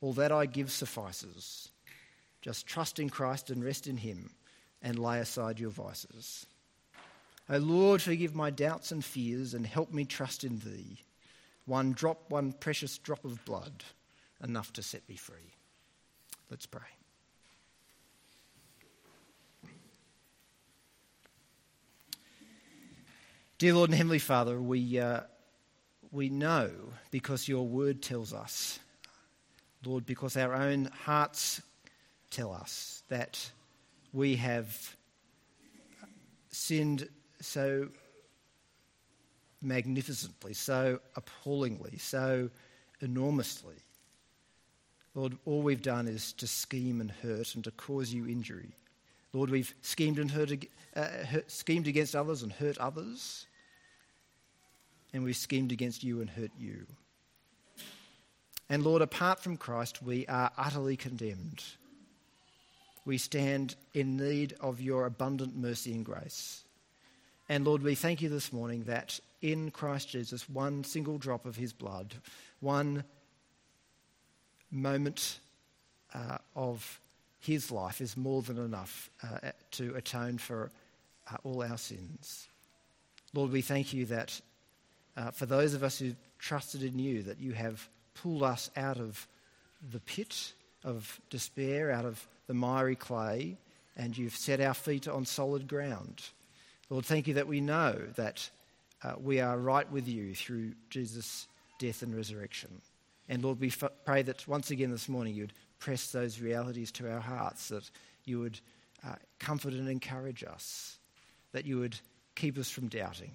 All 0.01 0.13
that 0.13 0.31
I 0.31 0.47
give 0.47 0.71
suffices. 0.71 1.69
Just 2.43 2.69
trust 2.69 3.01
in 3.01 3.11
Christ 3.11 3.51
and 3.51 3.65
rest 3.65 3.89
in 3.89 3.97
Him 3.97 4.31
and 4.83 5.01
lay 5.01 5.19
aside 5.19 5.59
your 5.59 5.71
vices. 5.71 6.47
O 7.49 7.57
Lord, 7.57 8.03
forgive 8.03 8.37
my 8.37 8.51
doubts 8.51 8.93
and 8.93 9.05
fears 9.05 9.53
and 9.53 9.67
help 9.67 9.93
me 9.93 10.05
trust 10.05 10.45
in 10.45 10.61
Thee. 10.61 11.01
One 11.67 11.93
drop, 11.93 12.31
one 12.31 12.53
precious 12.53 12.99
drop 12.99 13.25
of 13.25 13.45
blood, 13.45 13.83
enough 14.45 14.73
to 14.75 14.83
set 14.85 15.09
me 15.09 15.17
free. 15.17 15.57
Let's 16.49 16.67
pray. 16.67 17.00
Dear 23.61 23.75
Lord 23.75 23.91
and 23.91 23.97
Heavenly 23.99 24.19
Father, 24.19 24.59
we, 24.59 24.99
uh, 24.99 25.21
we 26.11 26.31
know 26.31 26.71
because 27.11 27.47
your 27.47 27.67
word 27.69 28.01
tells 28.01 28.33
us, 28.33 28.81
Lord, 29.85 30.07
because 30.07 30.35
our 30.39 30.55
own 30.55 30.87
hearts 30.87 31.61
tell 32.31 32.55
us 32.55 33.03
that 33.11 33.51
we 34.15 34.37
have 34.37 34.97
sinned 36.51 37.07
so 37.43 37.89
magnificently, 39.61 40.55
so 40.55 40.99
appallingly, 41.15 41.99
so 41.99 42.49
enormously. 43.03 43.77
Lord, 45.15 45.37
all 45.45 45.61
we've 45.61 45.83
done 45.83 46.09
is 46.09 46.33
to 46.33 46.47
scheme 46.47 47.03
and 47.03 47.11
hurt 47.11 47.55
and 47.55 47.65
to 47.65 47.71
cause 47.73 48.11
you 48.11 48.27
injury. 48.27 48.75
Lord, 49.35 49.51
we've 49.51 49.75
schemed 49.83 50.19
and 50.19 50.31
hurt, 50.31 50.51
uh, 50.97 51.09
hurt, 51.27 51.51
schemed 51.51 51.87
against 51.87 52.17
others 52.17 52.43
and 52.43 52.53
hurt 52.53 52.79
others, 52.79 53.47
and 55.13 55.25
we've 55.25 55.37
schemed 55.37 55.73
against 55.73 56.05
you 56.05 56.21
and 56.21 56.31
hurt 56.31 56.51
you. 56.59 56.87
And 58.69 58.85
Lord, 58.85 59.03
apart 59.03 59.41
from 59.41 59.57
Christ, 59.57 60.03
we 60.03 60.27
are 60.27 60.53
utterly 60.57 60.97
condemned. 60.97 61.65
We 63.05 63.19
stand 63.19 63.75
in 63.95 64.17
need 64.17 64.55
of 64.61 64.81
your 64.81 65.07
abundant 65.07 65.57
mercy 65.57 65.93
and 65.93 66.05
grace. 66.05 66.63
And 67.49 67.65
Lord, 67.65 67.83
we 67.83 67.97
thank 67.97 68.23
you 68.23 68.29
this 68.29 68.53
morning 68.53 68.85
that 68.85 69.19
in 69.43 69.73
Christ 69.73 70.11
Jesus, 70.11 70.49
one 70.49 70.85
single 70.85 71.19
drop 71.19 71.47
of 71.47 71.57
his 71.57 71.73
blood, 71.73 72.15
one 72.61 73.03
moment 74.71 75.41
uh, 76.15 76.39
of 76.55 77.01
his 77.41 77.73
life 77.73 78.01
is 78.01 78.17
more 78.17 78.43
than 78.43 78.59
enough 78.59 79.11
uh, 79.23 79.51
to 79.73 79.95
atone 79.97 80.39
for 80.39 80.71
uh, 81.33 81.37
all 81.43 81.63
our 81.65 81.79
sins. 81.79 82.47
Lord, 83.33 83.51
we 83.51 83.63
thank 83.63 83.93
you 83.93 84.07
that 84.07 84.41
uh, 85.17 85.31
for 85.31 85.47
those 85.47 85.75
of 85.75 85.83
us 85.83 85.99
who 85.99 86.15
trusted 86.39 86.83
in 86.83 86.99
you, 86.99 87.23
that 87.23 87.41
you 87.41 87.53
have 87.53 87.89
pulled 88.15 88.43
us 88.43 88.71
out 88.77 88.99
of 88.99 89.27
the 89.93 90.01
pit 90.01 90.53
of 90.85 91.21
despair, 91.31 91.91
out 91.91 92.05
of 92.05 92.27
the 92.47 92.55
miry 92.55 92.97
clay, 92.97 93.57
and 93.97 94.17
you've 94.17 94.37
set 94.37 94.61
our 94.61 94.75
feet 94.75 95.09
on 95.09 95.25
solid 95.25 95.69
ground. 95.69 96.23
Lord, 96.89 97.05
thank 97.05 97.29
you 97.29 97.35
that 97.35 97.47
we 97.47 97.61
know 97.61 97.99
that 98.17 98.49
uh, 99.03 99.15
we 99.21 99.41
are 99.41 99.59
right 99.59 99.91
with 99.91 100.09
you 100.09 100.35
through 100.35 100.73
Jesus' 100.91 101.49
death 101.79 102.03
and 102.03 102.15
resurrection. 102.15 102.81
And 103.29 103.43
Lord, 103.43 103.61
we 103.61 103.69
f- 103.69 103.85
pray 104.05 104.23
that 104.23 104.47
once 104.49 104.71
again 104.71 104.91
this 104.91 105.09
morning 105.09 105.35
you'd 105.35 105.53
press 105.79 106.11
those 106.11 106.41
realities 106.41 106.93
to 106.93 107.11
our 107.11 107.21
hearts, 107.21 107.69
that 107.69 107.91
you 108.25 108.41
would 108.41 108.61
uh, 109.07 109.15
comfort 109.39 109.73
and 109.73 109.89
encourage 109.89 110.45
us, 110.45 110.99
that 111.53 111.65
you 111.65 111.79
would 111.79 111.97
keep 112.35 112.59
us 112.59 112.71
from 112.71 112.89
doubting, 112.89 113.33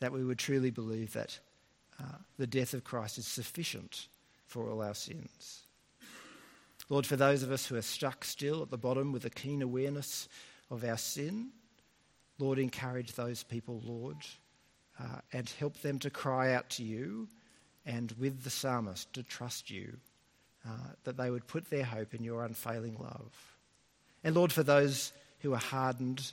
that 0.00 0.12
we 0.12 0.24
would 0.24 0.38
truly 0.38 0.70
believe 0.70 1.12
that 1.12 1.38
uh, 2.00 2.18
the 2.38 2.46
death 2.46 2.74
of 2.74 2.84
Christ 2.84 3.18
is 3.18 3.26
sufficient 3.26 4.08
for 4.46 4.70
all 4.70 4.82
our 4.82 4.94
sins. 4.94 5.64
Lord, 6.88 7.06
for 7.06 7.16
those 7.16 7.42
of 7.42 7.50
us 7.50 7.66
who 7.66 7.76
are 7.76 7.82
stuck 7.82 8.24
still 8.24 8.62
at 8.62 8.70
the 8.70 8.78
bottom 8.78 9.12
with 9.12 9.24
a 9.24 9.30
keen 9.30 9.60
awareness 9.60 10.28
of 10.70 10.84
our 10.84 10.96
sin, 10.96 11.50
Lord, 12.38 12.58
encourage 12.58 13.12
those 13.12 13.42
people, 13.42 13.82
Lord, 13.84 14.16
uh, 14.98 15.20
and 15.32 15.48
help 15.58 15.80
them 15.80 15.98
to 15.98 16.10
cry 16.10 16.54
out 16.54 16.70
to 16.70 16.84
you 16.84 17.28
and 17.84 18.12
with 18.18 18.42
the 18.42 18.50
psalmist 18.50 19.12
to 19.14 19.22
trust 19.22 19.70
you, 19.70 19.96
uh, 20.66 20.92
that 21.04 21.16
they 21.16 21.30
would 21.30 21.46
put 21.46 21.68
their 21.68 21.84
hope 21.84 22.14
in 22.14 22.22
your 22.22 22.44
unfailing 22.44 22.96
love. 22.98 23.32
And 24.24 24.34
Lord, 24.34 24.52
for 24.52 24.62
those 24.62 25.12
who 25.40 25.54
are 25.54 25.58
hardened 25.58 26.32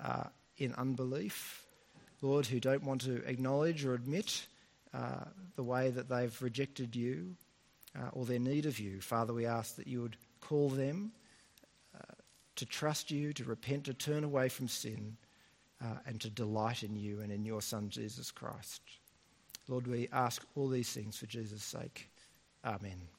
uh, 0.00 0.24
in 0.58 0.74
unbelief, 0.74 1.63
Lord, 2.22 2.46
who 2.46 2.60
don't 2.60 2.84
want 2.84 3.02
to 3.02 3.22
acknowledge 3.26 3.84
or 3.84 3.94
admit 3.94 4.46
uh, 4.92 5.24
the 5.56 5.62
way 5.62 5.90
that 5.90 6.08
they've 6.08 6.42
rejected 6.42 6.94
you 6.96 7.36
uh, 7.96 8.08
or 8.12 8.24
their 8.24 8.38
need 8.38 8.66
of 8.66 8.78
you, 8.78 9.00
Father, 9.00 9.32
we 9.32 9.46
ask 9.46 9.76
that 9.76 9.86
you 9.86 10.02
would 10.02 10.16
call 10.40 10.68
them 10.68 11.12
uh, 11.94 12.14
to 12.56 12.66
trust 12.66 13.10
you, 13.10 13.32
to 13.32 13.44
repent, 13.44 13.84
to 13.84 13.94
turn 13.94 14.24
away 14.24 14.48
from 14.48 14.68
sin 14.68 15.16
uh, 15.82 15.98
and 16.06 16.20
to 16.20 16.30
delight 16.30 16.82
in 16.82 16.96
you 16.96 17.20
and 17.20 17.30
in 17.32 17.44
your 17.44 17.62
Son, 17.62 17.88
Jesus 17.88 18.30
Christ. 18.30 18.80
Lord, 19.68 19.86
we 19.86 20.08
ask 20.12 20.44
all 20.54 20.68
these 20.68 20.90
things 20.90 21.16
for 21.16 21.26
Jesus' 21.26 21.62
sake. 21.62 22.10
Amen. 22.64 23.13